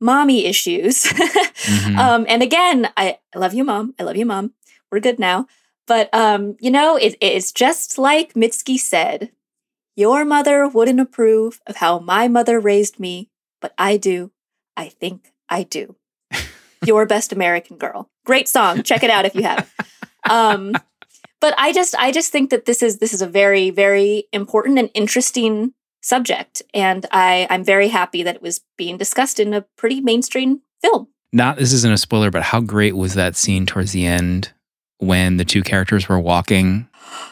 mommy 0.00 0.46
issues. 0.46 1.02
mm-hmm. 1.02 1.98
um, 1.98 2.24
and 2.28 2.42
again, 2.42 2.88
I, 2.96 3.18
I 3.34 3.38
love 3.38 3.54
you, 3.54 3.64
mom. 3.64 3.94
I 3.98 4.04
love 4.04 4.16
you, 4.16 4.26
mom. 4.26 4.52
We're 4.92 5.00
good 5.00 5.18
now. 5.18 5.46
But 5.86 6.08
um, 6.14 6.56
you 6.60 6.70
know, 6.70 6.96
it, 6.96 7.16
it's 7.20 7.52
just 7.52 7.98
like 7.98 8.34
Mitski 8.34 8.78
said. 8.78 9.32
Your 9.96 10.24
mother 10.24 10.66
wouldn't 10.66 10.98
approve 10.98 11.60
of 11.66 11.76
how 11.76 12.00
my 12.00 12.26
mother 12.26 12.58
raised 12.58 12.98
me 12.98 13.30
but 13.64 13.72
I 13.78 13.96
do. 13.96 14.30
I 14.76 14.90
think 14.90 15.32
I 15.48 15.62
do. 15.62 15.96
Your 16.84 17.06
best 17.06 17.32
American 17.32 17.78
girl. 17.78 18.10
Great 18.26 18.46
song. 18.46 18.82
Check 18.82 19.02
it 19.02 19.08
out 19.08 19.24
if 19.24 19.34
you 19.34 19.42
have. 19.42 19.72
Um, 20.28 20.74
but 21.40 21.54
I 21.56 21.72
just 21.72 21.94
I 21.98 22.12
just 22.12 22.30
think 22.30 22.50
that 22.50 22.66
this 22.66 22.82
is 22.82 22.98
this 22.98 23.14
is 23.14 23.22
a 23.22 23.26
very 23.26 23.70
very 23.70 24.24
important 24.34 24.78
and 24.78 24.90
interesting 24.92 25.72
subject, 26.02 26.60
and 26.74 27.06
I 27.10 27.46
I'm 27.48 27.64
very 27.64 27.88
happy 27.88 28.22
that 28.22 28.36
it 28.36 28.42
was 28.42 28.60
being 28.76 28.98
discussed 28.98 29.40
in 29.40 29.54
a 29.54 29.62
pretty 29.78 30.02
mainstream 30.02 30.60
film. 30.82 31.08
Not 31.32 31.56
this 31.56 31.72
isn't 31.72 31.92
a 31.92 31.96
spoiler, 31.96 32.30
but 32.30 32.42
how 32.42 32.60
great 32.60 32.96
was 32.96 33.14
that 33.14 33.34
scene 33.34 33.64
towards 33.64 33.92
the 33.92 34.04
end 34.04 34.52
when 34.98 35.38
the 35.38 35.44
two 35.46 35.62
characters 35.62 36.06
were 36.06 36.20
walking 36.20 36.86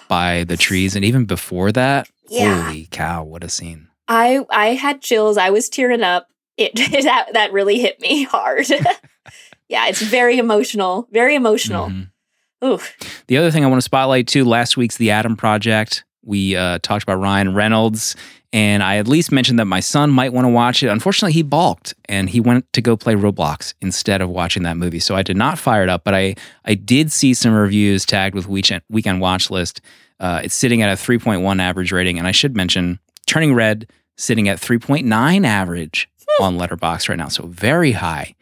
by 0.08 0.44
the 0.44 0.56
trees, 0.56 0.96
and 0.96 1.04
even 1.04 1.26
before 1.26 1.72
that? 1.72 2.08
Yeah. 2.30 2.62
Holy 2.62 2.88
cow! 2.90 3.22
What 3.22 3.44
a 3.44 3.50
scene! 3.50 3.88
I 4.08 4.44
I 4.50 4.68
had 4.68 5.02
chills. 5.02 5.36
I 5.36 5.50
was 5.50 5.68
tearing 5.68 6.02
up. 6.02 6.28
It, 6.56 6.74
that 7.04 7.30
that 7.32 7.52
really 7.52 7.78
hit 7.78 8.00
me 8.00 8.24
hard. 8.24 8.68
yeah, 9.68 9.86
it's 9.88 10.02
very 10.02 10.38
emotional. 10.38 11.08
Very 11.10 11.34
emotional. 11.34 11.88
Mm-hmm. 11.88 12.66
Ooh. 12.66 12.78
The 13.26 13.38
other 13.38 13.50
thing 13.50 13.64
I 13.64 13.68
want 13.68 13.78
to 13.78 13.84
spotlight 13.84 14.28
too. 14.28 14.44
Last 14.44 14.76
week's 14.76 14.96
The 14.96 15.10
Adam 15.10 15.36
Project. 15.36 16.04
We 16.24 16.54
uh, 16.54 16.78
talked 16.82 17.02
about 17.02 17.16
Ryan 17.16 17.52
Reynolds, 17.52 18.14
and 18.52 18.82
I 18.82 18.98
at 18.98 19.08
least 19.08 19.32
mentioned 19.32 19.58
that 19.58 19.64
my 19.64 19.80
son 19.80 20.10
might 20.10 20.32
want 20.32 20.44
to 20.44 20.50
watch 20.50 20.84
it. 20.84 20.88
Unfortunately, 20.88 21.32
he 21.32 21.42
balked 21.42 21.94
and 22.08 22.30
he 22.30 22.38
went 22.38 22.72
to 22.74 22.80
go 22.80 22.96
play 22.96 23.14
Roblox 23.14 23.74
instead 23.80 24.20
of 24.20 24.28
watching 24.28 24.62
that 24.62 24.76
movie. 24.76 25.00
So 25.00 25.16
I 25.16 25.22
did 25.22 25.36
not 25.36 25.58
fire 25.58 25.82
it 25.82 25.88
up, 25.88 26.04
but 26.04 26.14
I 26.14 26.36
I 26.64 26.74
did 26.74 27.10
see 27.10 27.34
some 27.34 27.52
reviews 27.52 28.06
tagged 28.06 28.34
with 28.34 28.46
weekend 28.46 28.82
weekend 28.88 29.20
watch 29.20 29.50
list. 29.50 29.80
Uh, 30.20 30.42
it's 30.44 30.54
sitting 30.54 30.82
at 30.82 30.88
a 30.88 31.02
3.1 31.02 31.60
average 31.60 31.90
rating, 31.90 32.16
and 32.16 32.28
I 32.28 32.32
should 32.32 32.54
mention 32.54 33.00
Turning 33.26 33.54
Red 33.54 33.88
sitting 34.16 34.48
at 34.48 34.58
3.9 34.58 35.46
average 35.46 36.08
hmm. 36.28 36.44
on 36.44 36.58
Letterboxd 36.58 37.08
right 37.08 37.18
now, 37.18 37.28
so 37.28 37.46
very 37.46 37.92
high. 37.92 38.34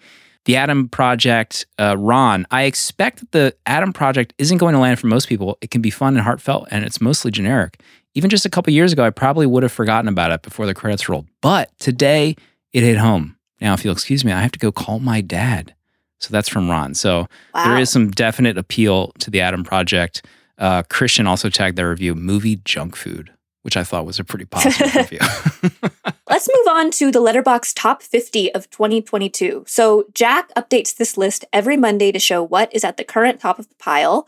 The 0.46 0.56
Adam 0.56 0.88
Project, 0.88 1.66
uh, 1.78 1.96
Ron, 1.98 2.46
I 2.50 2.62
expect 2.62 3.20
that 3.20 3.32
the 3.32 3.54
Adam 3.66 3.92
Project 3.92 4.32
isn't 4.38 4.58
going 4.58 4.74
to 4.74 4.80
land 4.80 4.98
for 4.98 5.06
most 5.06 5.28
people. 5.28 5.58
It 5.60 5.70
can 5.70 5.82
be 5.82 5.90
fun 5.90 6.16
and 6.16 6.24
heartfelt, 6.24 6.68
and 6.70 6.84
it's 6.84 7.00
mostly 7.00 7.30
generic. 7.30 7.80
Even 8.14 8.30
just 8.30 8.46
a 8.46 8.50
couple 8.50 8.72
years 8.72 8.92
ago, 8.92 9.04
I 9.04 9.10
probably 9.10 9.46
would 9.46 9.62
have 9.62 9.70
forgotten 9.70 10.08
about 10.08 10.32
it 10.32 10.42
before 10.42 10.66
the 10.66 10.74
credits 10.74 11.08
rolled. 11.08 11.28
But 11.42 11.70
today, 11.78 12.36
it 12.72 12.82
hit 12.82 12.96
home. 12.96 13.36
Now, 13.60 13.74
if 13.74 13.84
you'll 13.84 13.92
excuse 13.92 14.24
me, 14.24 14.32
I 14.32 14.40
have 14.40 14.52
to 14.52 14.58
go 14.58 14.72
call 14.72 14.98
my 14.98 15.20
dad. 15.20 15.74
So 16.18 16.30
that's 16.30 16.48
from 16.48 16.70
Ron. 16.70 16.94
So 16.94 17.28
wow. 17.54 17.64
there 17.64 17.78
is 17.78 17.90
some 17.90 18.10
definite 18.10 18.58
appeal 18.58 19.08
to 19.20 19.30
the 19.30 19.40
Adam 19.40 19.62
Project. 19.62 20.24
Uh, 20.58 20.82
Christian 20.88 21.26
also 21.26 21.48
tagged 21.48 21.76
their 21.76 21.90
review 21.90 22.14
movie 22.14 22.56
junk 22.64 22.96
food 22.96 23.30
which 23.62 23.76
I 23.76 23.84
thought 23.84 24.06
was 24.06 24.18
a 24.18 24.24
pretty 24.24 24.44
positive 24.46 24.94
review. 25.10 25.18
Let's 26.28 26.48
move 26.48 26.68
on 26.68 26.90
to 26.92 27.10
the 27.10 27.20
Letterboxd 27.20 27.74
Top 27.76 28.02
50 28.02 28.54
of 28.54 28.70
2022. 28.70 29.64
So, 29.66 30.04
Jack 30.14 30.52
updates 30.54 30.96
this 30.96 31.16
list 31.16 31.44
every 31.52 31.76
Monday 31.76 32.12
to 32.12 32.18
show 32.18 32.42
what 32.42 32.74
is 32.74 32.84
at 32.84 32.96
the 32.96 33.04
current 33.04 33.40
top 33.40 33.58
of 33.58 33.68
the 33.68 33.74
pile. 33.76 34.26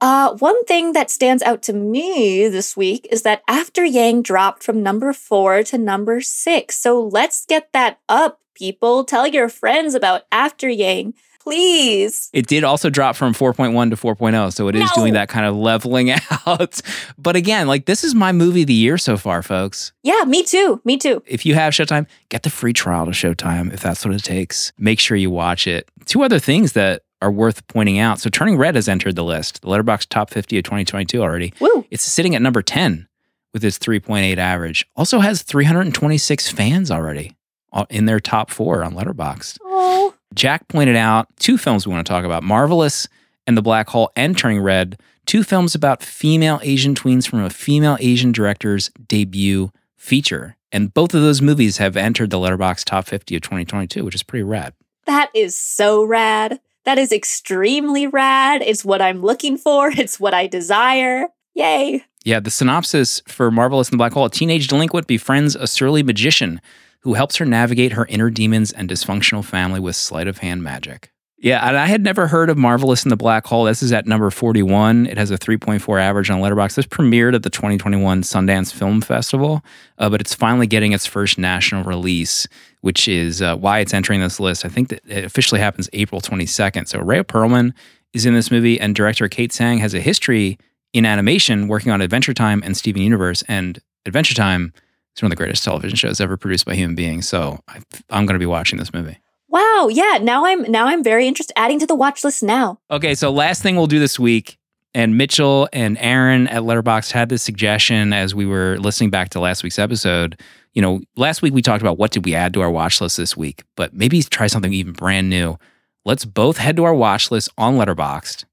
Uh, 0.00 0.34
one 0.38 0.64
thing 0.64 0.92
that 0.94 1.10
stands 1.10 1.42
out 1.42 1.62
to 1.62 1.74
me 1.74 2.48
this 2.48 2.76
week 2.76 3.06
is 3.10 3.22
that 3.22 3.42
After 3.46 3.84
Yang 3.84 4.22
dropped 4.22 4.62
from 4.62 4.82
number 4.82 5.12
four 5.12 5.62
to 5.64 5.76
number 5.76 6.20
six. 6.20 6.78
So, 6.78 7.02
let's 7.02 7.44
get 7.44 7.72
that 7.72 8.00
up, 8.08 8.40
people. 8.54 9.04
Tell 9.04 9.26
your 9.26 9.48
friends 9.48 9.94
about 9.94 10.22
After 10.32 10.68
Yang. 10.68 11.14
Please. 11.40 12.30
It 12.32 12.46
did 12.46 12.64
also 12.64 12.90
drop 12.90 13.16
from 13.16 13.34
4.1 13.34 13.90
to 13.90 13.96
4.0, 13.96 14.52
so 14.52 14.68
it 14.68 14.74
is 14.76 14.82
no. 14.96 15.02
doing 15.02 15.14
that 15.14 15.28
kind 15.28 15.46
of 15.46 15.56
leveling 15.56 16.10
out. 16.46 16.80
but 17.18 17.34
again, 17.36 17.66
like 17.66 17.86
this 17.86 18.04
is 18.04 18.14
my 18.14 18.30
movie 18.32 18.62
of 18.62 18.66
the 18.68 18.74
year 18.74 18.98
so 18.98 19.16
far, 19.16 19.42
folks. 19.42 19.92
Yeah, 20.02 20.22
me 20.26 20.42
too. 20.44 20.80
Me 20.84 20.96
too. 20.96 21.22
If 21.26 21.44
you 21.44 21.54
have 21.54 21.72
Showtime, 21.72 22.06
get 22.28 22.42
the 22.44 22.50
free 22.50 22.72
trial 22.72 23.06
to 23.06 23.12
Showtime 23.12 23.72
if 23.72 23.80
that's 23.80 24.04
what 24.04 24.14
it 24.14 24.22
takes. 24.22 24.72
Make 24.78 25.00
sure 25.00 25.16
you 25.16 25.30
watch 25.30 25.66
it. 25.66 25.90
Two 26.04 26.22
other 26.22 26.38
things 26.38 26.72
that 26.74 27.02
are 27.22 27.30
worth 27.30 27.66
pointing 27.68 27.98
out. 27.98 28.20
So 28.20 28.30
Turning 28.30 28.56
Red 28.56 28.74
has 28.76 28.88
entered 28.88 29.16
the 29.16 29.24
list, 29.24 29.60
the 29.62 29.68
Letterboxd 29.68 30.08
Top 30.08 30.30
50 30.30 30.58
of 30.58 30.64
2022 30.64 31.20
already. 31.22 31.52
Woo. 31.60 31.84
It's 31.90 32.04
sitting 32.04 32.34
at 32.34 32.42
number 32.42 32.62
10 32.62 33.08
with 33.52 33.64
its 33.64 33.78
3.8 33.78 34.38
average. 34.38 34.86
Also 34.96 35.18
has 35.20 35.42
326 35.42 36.48
fans 36.50 36.90
already. 36.90 37.36
uh, 37.72 37.86
in 37.90 38.06
their 38.06 38.20
top 38.20 38.50
four 38.50 38.82
on 38.84 38.94
Letterboxd. 38.94 39.58
Oh, 39.62 40.14
Jack 40.34 40.68
pointed 40.68 40.96
out 40.96 41.28
two 41.38 41.58
films 41.58 41.86
we 41.86 41.92
want 41.92 42.06
to 42.06 42.10
talk 42.10 42.24
about 42.24 42.42
Marvelous 42.42 43.08
and 43.46 43.56
The 43.56 43.62
Black 43.62 43.88
Hole 43.88 44.10
and 44.14 44.36
Turning 44.38 44.60
Red, 44.60 45.00
two 45.26 45.42
films 45.42 45.74
about 45.74 46.02
female 46.02 46.60
Asian 46.62 46.94
tweens 46.94 47.28
from 47.28 47.40
a 47.42 47.50
female 47.50 47.96
Asian 48.00 48.30
director's 48.32 48.90
debut 49.08 49.70
feature. 49.96 50.56
And 50.72 50.94
both 50.94 51.14
of 51.14 51.22
those 51.22 51.42
movies 51.42 51.78
have 51.78 51.96
entered 51.96 52.30
the 52.30 52.36
Letterboxd 52.38 52.84
top 52.84 53.06
50 53.06 53.36
of 53.36 53.42
2022, 53.42 54.04
which 54.04 54.14
is 54.14 54.22
pretty 54.22 54.44
rad. 54.44 54.72
that 55.06 55.30
is 55.34 55.56
so 55.56 56.04
rad. 56.04 56.60
That 56.84 56.96
is 56.96 57.12
extremely 57.12 58.06
rad. 58.06 58.62
It's 58.62 58.84
what 58.84 59.02
I'm 59.02 59.20
looking 59.22 59.56
for. 59.58 59.90
It's 59.98 60.20
what 60.20 60.32
I 60.32 60.46
desire. 60.46 61.26
Yay. 61.54 62.04
Yeah, 62.24 62.38
the 62.38 62.50
synopsis 62.50 63.20
for 63.26 63.50
Marvelous 63.50 63.88
and 63.88 63.94
the 63.94 63.98
Black 63.98 64.12
Hole 64.12 64.26
a 64.26 64.30
teenage 64.30 64.68
delinquent 64.68 65.06
befriends 65.08 65.56
a 65.56 65.66
surly 65.66 66.02
magician 66.04 66.60
who 67.00 67.14
helps 67.14 67.36
her 67.36 67.44
navigate 67.44 67.92
her 67.92 68.06
inner 68.06 68.30
demons 68.30 68.72
and 68.72 68.88
dysfunctional 68.88 69.44
family 69.44 69.80
with 69.80 69.96
sleight 69.96 70.28
of 70.28 70.38
hand 70.38 70.62
magic. 70.62 71.12
Yeah, 71.42 71.66
and 71.66 71.74
I 71.74 71.86
had 71.86 72.04
never 72.04 72.26
heard 72.26 72.50
of 72.50 72.58
Marvelous 72.58 73.02
in 73.02 73.08
the 73.08 73.16
Black 73.16 73.46
Hole. 73.46 73.64
This 73.64 73.82
is 73.82 73.92
at 73.92 74.06
number 74.06 74.30
41. 74.30 75.06
It 75.06 75.16
has 75.16 75.30
a 75.30 75.38
3.4 75.38 75.98
average 75.98 76.28
on 76.28 76.42
Letterboxd. 76.42 76.74
This 76.74 76.84
premiered 76.84 77.34
at 77.34 77.42
the 77.42 77.48
2021 77.48 78.20
Sundance 78.22 78.70
Film 78.70 79.00
Festival, 79.00 79.64
uh, 79.96 80.10
but 80.10 80.20
it's 80.20 80.34
finally 80.34 80.66
getting 80.66 80.92
its 80.92 81.06
first 81.06 81.38
national 81.38 81.82
release, 81.84 82.46
which 82.82 83.08
is 83.08 83.40
uh, 83.40 83.56
why 83.56 83.78
it's 83.78 83.94
entering 83.94 84.20
this 84.20 84.38
list. 84.38 84.66
I 84.66 84.68
think 84.68 84.90
that 84.90 85.00
it 85.06 85.24
officially 85.24 85.62
happens 85.62 85.88
April 85.94 86.20
22nd. 86.20 86.86
So 86.86 87.00
Rhea 87.00 87.24
Perlman 87.24 87.72
is 88.12 88.26
in 88.26 88.34
this 88.34 88.50
movie, 88.50 88.78
and 88.78 88.94
director 88.94 89.26
Kate 89.26 89.50
Tsang 89.50 89.78
has 89.78 89.94
a 89.94 90.00
history 90.00 90.58
in 90.92 91.06
animation 91.06 91.68
working 91.68 91.90
on 91.90 92.02
Adventure 92.02 92.34
Time 92.34 92.60
and 92.62 92.76
Steven 92.76 93.00
Universe. 93.00 93.42
And 93.48 93.80
Adventure 94.04 94.34
Time 94.34 94.74
is 95.16 95.22
one 95.22 95.30
of 95.32 95.36
the 95.36 95.42
greatest 95.42 95.64
television 95.64 95.96
shows 95.96 96.20
ever 96.20 96.36
produced 96.36 96.66
by 96.66 96.74
human 96.74 96.94
beings. 96.94 97.28
So 97.28 97.60
I, 97.68 97.80
I'm 98.10 98.26
going 98.26 98.34
to 98.34 98.38
be 98.38 98.46
watching 98.46 98.78
this 98.78 98.92
movie. 98.92 99.18
Wow. 99.48 99.88
Yeah. 99.90 100.18
Now 100.22 100.46
I'm 100.46 100.62
now 100.70 100.86
I'm 100.86 101.02
very 101.02 101.26
interested. 101.26 101.58
Adding 101.58 101.80
to 101.80 101.86
the 101.86 101.94
watch 101.94 102.22
list 102.22 102.42
now. 102.42 102.78
Okay, 102.90 103.14
so 103.14 103.30
last 103.30 103.62
thing 103.62 103.76
we'll 103.76 103.88
do 103.88 103.98
this 103.98 104.18
week, 104.18 104.58
and 104.94 105.18
Mitchell 105.18 105.68
and 105.72 105.98
Aaron 105.98 106.46
at 106.48 106.62
Letterboxd 106.62 107.10
had 107.10 107.28
this 107.28 107.42
suggestion 107.42 108.12
as 108.12 108.34
we 108.34 108.46
were 108.46 108.78
listening 108.78 109.10
back 109.10 109.30
to 109.30 109.40
last 109.40 109.64
week's 109.64 109.78
episode. 109.78 110.40
You 110.72 110.82
know, 110.82 111.00
last 111.16 111.42
week 111.42 111.52
we 111.52 111.62
talked 111.62 111.82
about 111.82 111.98
what 111.98 112.12
did 112.12 112.24
we 112.24 112.34
add 112.34 112.54
to 112.54 112.60
our 112.60 112.70
watch 112.70 113.00
list 113.00 113.16
this 113.16 113.36
week, 113.36 113.64
but 113.74 113.92
maybe 113.92 114.22
try 114.22 114.46
something 114.46 114.72
even 114.72 114.92
brand 114.92 115.28
new. 115.28 115.58
Let's 116.04 116.24
both 116.24 116.56
head 116.56 116.76
to 116.76 116.84
our 116.84 116.94
watch 116.94 117.32
list 117.32 117.48
on 117.58 117.76
Letterboxd, 117.76 118.44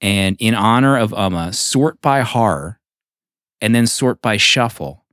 and 0.00 0.36
in 0.40 0.56
honor 0.56 0.98
of 0.98 1.12
Umma, 1.12 1.54
sort 1.54 2.00
by 2.00 2.22
horror, 2.22 2.80
and 3.60 3.72
then 3.72 3.86
sort 3.86 4.20
by 4.20 4.36
shuffle. 4.36 5.04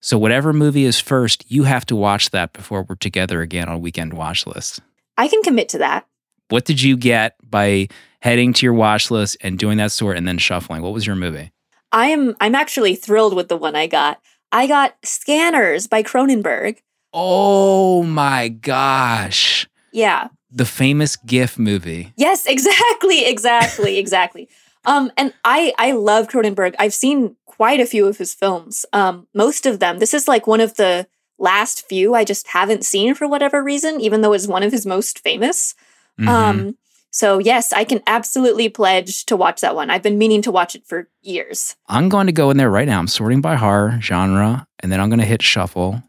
So 0.00 0.18
whatever 0.18 0.52
movie 0.52 0.84
is 0.84 0.98
first, 0.98 1.44
you 1.50 1.64
have 1.64 1.84
to 1.86 1.96
watch 1.96 2.30
that 2.30 2.52
before 2.52 2.82
we're 2.88 2.94
together 2.96 3.42
again 3.42 3.68
on 3.68 3.80
weekend 3.80 4.14
watch 4.14 4.46
list 4.46 4.80
I 5.18 5.28
can 5.28 5.42
commit 5.42 5.68
to 5.70 5.78
that. 5.78 6.06
what 6.48 6.64
did 6.64 6.80
you 6.80 6.96
get 6.96 7.36
by 7.48 7.88
heading 8.20 8.52
to 8.54 8.66
your 8.66 8.72
watch 8.72 9.10
list 9.10 9.36
and 9.42 9.58
doing 9.58 9.76
that 9.78 9.92
sort 9.92 10.16
and 10.16 10.26
then 10.26 10.38
shuffling? 10.38 10.82
What 10.82 10.92
was 10.92 11.06
your 11.06 11.16
movie? 11.16 11.52
I 11.92 12.06
am 12.08 12.34
I'm 12.40 12.54
actually 12.54 12.94
thrilled 12.94 13.34
with 13.34 13.48
the 13.48 13.56
one 13.56 13.76
I 13.76 13.86
got. 13.86 14.20
I 14.52 14.66
got 14.66 14.96
Scanners 15.04 15.86
by 15.86 16.02
Cronenberg. 16.02 16.78
Oh 17.12 18.02
my 18.04 18.48
gosh. 18.48 19.68
Yeah. 19.92 20.28
The 20.50 20.64
famous 20.64 21.16
GIF 21.16 21.58
movie. 21.58 22.12
Yes, 22.16 22.46
exactly, 22.54 23.26
exactly, 23.26 23.98
exactly. 23.98 24.48
Um, 24.84 25.10
and 25.16 25.34
I 25.44 25.72
I 25.78 25.92
love 25.92 26.28
Cronenberg. 26.28 26.74
I've 26.78 26.94
seen 26.94 27.36
quite 27.46 27.80
a 27.80 27.86
few 27.86 28.06
of 28.06 28.18
his 28.18 28.34
films. 28.34 28.86
Um, 28.92 29.26
most 29.34 29.66
of 29.66 29.78
them. 29.78 29.98
This 29.98 30.14
is 30.14 30.26
like 30.26 30.46
one 30.46 30.60
of 30.60 30.76
the 30.76 31.06
last 31.38 31.86
few 31.88 32.14
I 32.14 32.24
just 32.24 32.48
haven't 32.48 32.84
seen 32.84 33.14
for 33.14 33.26
whatever 33.28 33.62
reason, 33.62 34.00
even 34.00 34.20
though 34.22 34.32
it's 34.32 34.46
one 34.46 34.62
of 34.62 34.72
his 34.72 34.86
most 34.86 35.18
famous. 35.20 35.74
Mhm. 36.18 36.28
Um, 36.28 36.78
so 37.10 37.38
yes, 37.38 37.72
I 37.72 37.84
can 37.84 38.02
absolutely 38.06 38.68
pledge 38.68 39.26
to 39.26 39.36
watch 39.36 39.60
that 39.60 39.74
one. 39.74 39.90
I've 39.90 40.02
been 40.02 40.18
meaning 40.18 40.42
to 40.42 40.50
watch 40.50 40.74
it 40.74 40.86
for 40.86 41.08
years. 41.22 41.76
I'm 41.88 42.08
going 42.08 42.26
to 42.26 42.32
go 42.32 42.50
in 42.50 42.56
there 42.56 42.70
right 42.70 42.86
now. 42.88 42.98
I'm 42.98 43.08
sorting 43.08 43.40
by 43.40 43.56
horror, 43.56 43.98
genre, 44.00 44.66
and 44.78 44.90
then 44.92 45.00
I'm 45.00 45.08
going 45.10 45.18
to 45.20 45.26
hit 45.26 45.42
shuffle. 45.42 46.02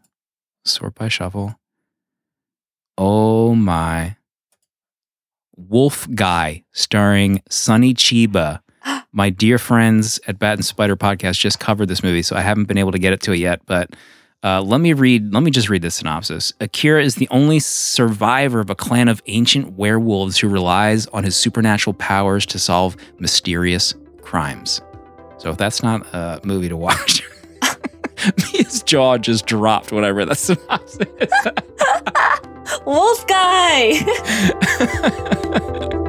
Sort 0.64 0.94
by 0.94 1.08
shuffle. 1.08 1.56
Oh 2.96 3.54
my. 3.54 4.16
Wolf 5.56 6.08
Guy, 6.14 6.64
starring 6.72 7.42
Sonny 7.50 7.94
Chiba. 7.94 8.60
My 9.12 9.30
dear 9.30 9.58
friends 9.58 10.18
at 10.26 10.38
Bat 10.38 10.54
and 10.58 10.64
Spider 10.64 10.96
Podcast 10.96 11.38
just 11.38 11.60
covered 11.60 11.86
this 11.86 12.02
movie, 12.02 12.22
so 12.22 12.34
I 12.34 12.40
haven't 12.40 12.64
been 12.64 12.78
able 12.78 12.92
to 12.92 12.98
get 12.98 13.12
it 13.12 13.20
to 13.22 13.32
it 13.32 13.38
yet. 13.38 13.60
But 13.66 13.90
uh, 14.44 14.60
let 14.62 14.80
me 14.80 14.92
read. 14.92 15.32
Let 15.32 15.42
me 15.42 15.50
just 15.50 15.68
read 15.68 15.82
the 15.82 15.90
synopsis. 15.90 16.52
Akira 16.60 17.02
is 17.02 17.16
the 17.16 17.28
only 17.30 17.60
survivor 17.60 18.60
of 18.60 18.70
a 18.70 18.74
clan 18.74 19.08
of 19.08 19.22
ancient 19.26 19.74
werewolves 19.74 20.38
who 20.38 20.48
relies 20.48 21.06
on 21.08 21.24
his 21.24 21.36
supernatural 21.36 21.94
powers 21.94 22.46
to 22.46 22.58
solve 22.58 22.96
mysterious 23.18 23.94
crimes. 24.22 24.80
So 25.38 25.50
if 25.50 25.58
that's 25.58 25.82
not 25.82 26.06
a 26.12 26.40
movie 26.44 26.68
to 26.68 26.76
watch, 26.76 27.22
his 28.52 28.82
jaw 28.82 29.18
just 29.18 29.46
dropped 29.46 29.92
when 29.92 30.04
I 30.04 30.10
read 30.10 30.28
that 30.28 30.38
synopsis. 30.38 31.06
Wolf 32.86 33.26
guy. 33.26 33.92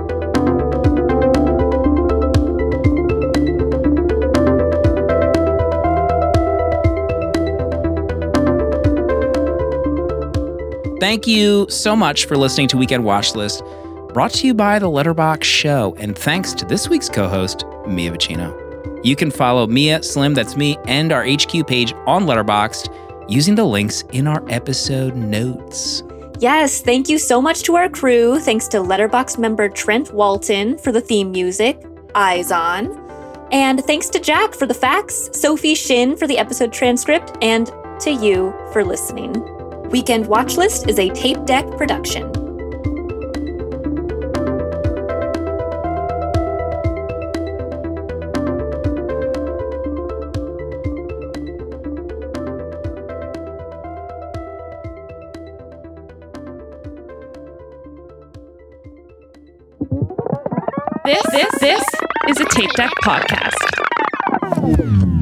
Thank 11.04 11.28
you 11.28 11.68
so 11.70 11.98
much 11.98 12.28
for 12.28 12.38
listening 12.38 12.70
to 12.70 12.78
Weekend 12.78 13.04
Watch 13.04 13.36
List, 13.36 13.62
brought 14.13 14.32
to 14.36 14.48
you 14.48 14.54
by 14.54 14.80
the 14.80 14.86
Letterboxd 14.86 15.44
Show, 15.44 15.94
and 16.00 16.18
thanks 16.18 16.54
to 16.54 16.63
this 16.63 16.88
week's 16.88 17.10
co-host, 17.10 17.66
Mia 17.86 18.10
Vicino. 18.10 18.58
You 19.04 19.18
can 19.18 19.30
follow 19.30 19.68
Mia, 19.68 20.02
Slim, 20.02 20.34
that's 20.34 20.56
me, 20.56 20.78
and 20.88 21.12
our 21.12 21.26
HQ 21.26 21.68
page 21.68 21.92
on 22.08 22.24
Letterboxd 22.24 22.88
using 23.30 23.54
the 23.54 23.66
links 23.66 24.06
in 24.13 24.28
our 24.28 24.46
episode 24.48 25.18
notes. 25.18 26.04
Yes, 26.39 26.80
thank 26.80 27.10
you 27.10 27.18
so 27.18 27.42
much 27.42 27.63
to 27.63 27.76
our 27.76 27.89
crew. 27.89 28.39
Thanks 28.39 28.70
to 28.70 28.80
Letterbox 28.80 29.38
member 29.38 29.68
Trent 29.68 30.13
Walton 30.13 30.78
for 30.78 30.94
the 30.94 31.02
theme 31.02 31.34
music, 31.34 31.82
Izon. 32.16 32.98
And 33.52 33.84
thanks 33.84 34.08
to 34.08 34.22
Jack 34.22 34.54
for 34.54 34.66
the 34.66 34.74
facts, 34.74 35.30
Sophie 35.34 35.76
Shin 35.76 36.16
for 36.16 36.28
the 36.28 36.38
episode 36.38 36.72
transcript, 36.72 37.34
and 37.42 37.68
to 38.00 38.12
you 38.12 38.54
for 38.72 38.86
listening. 38.86 39.53
Weekend 39.93 40.25
Watch 40.25 40.58
List 40.58 40.89
is 40.89 40.97
a 40.97 41.08
tape 41.10 41.45
deck 41.45 41.69
production. 41.77 42.23
This 61.06 61.21
this 61.32 61.60
this 61.60 61.84
is 62.29 62.39
a 62.39 62.45
Tape 62.45 62.71
Deck 62.71 62.89
podcast. 63.03 65.12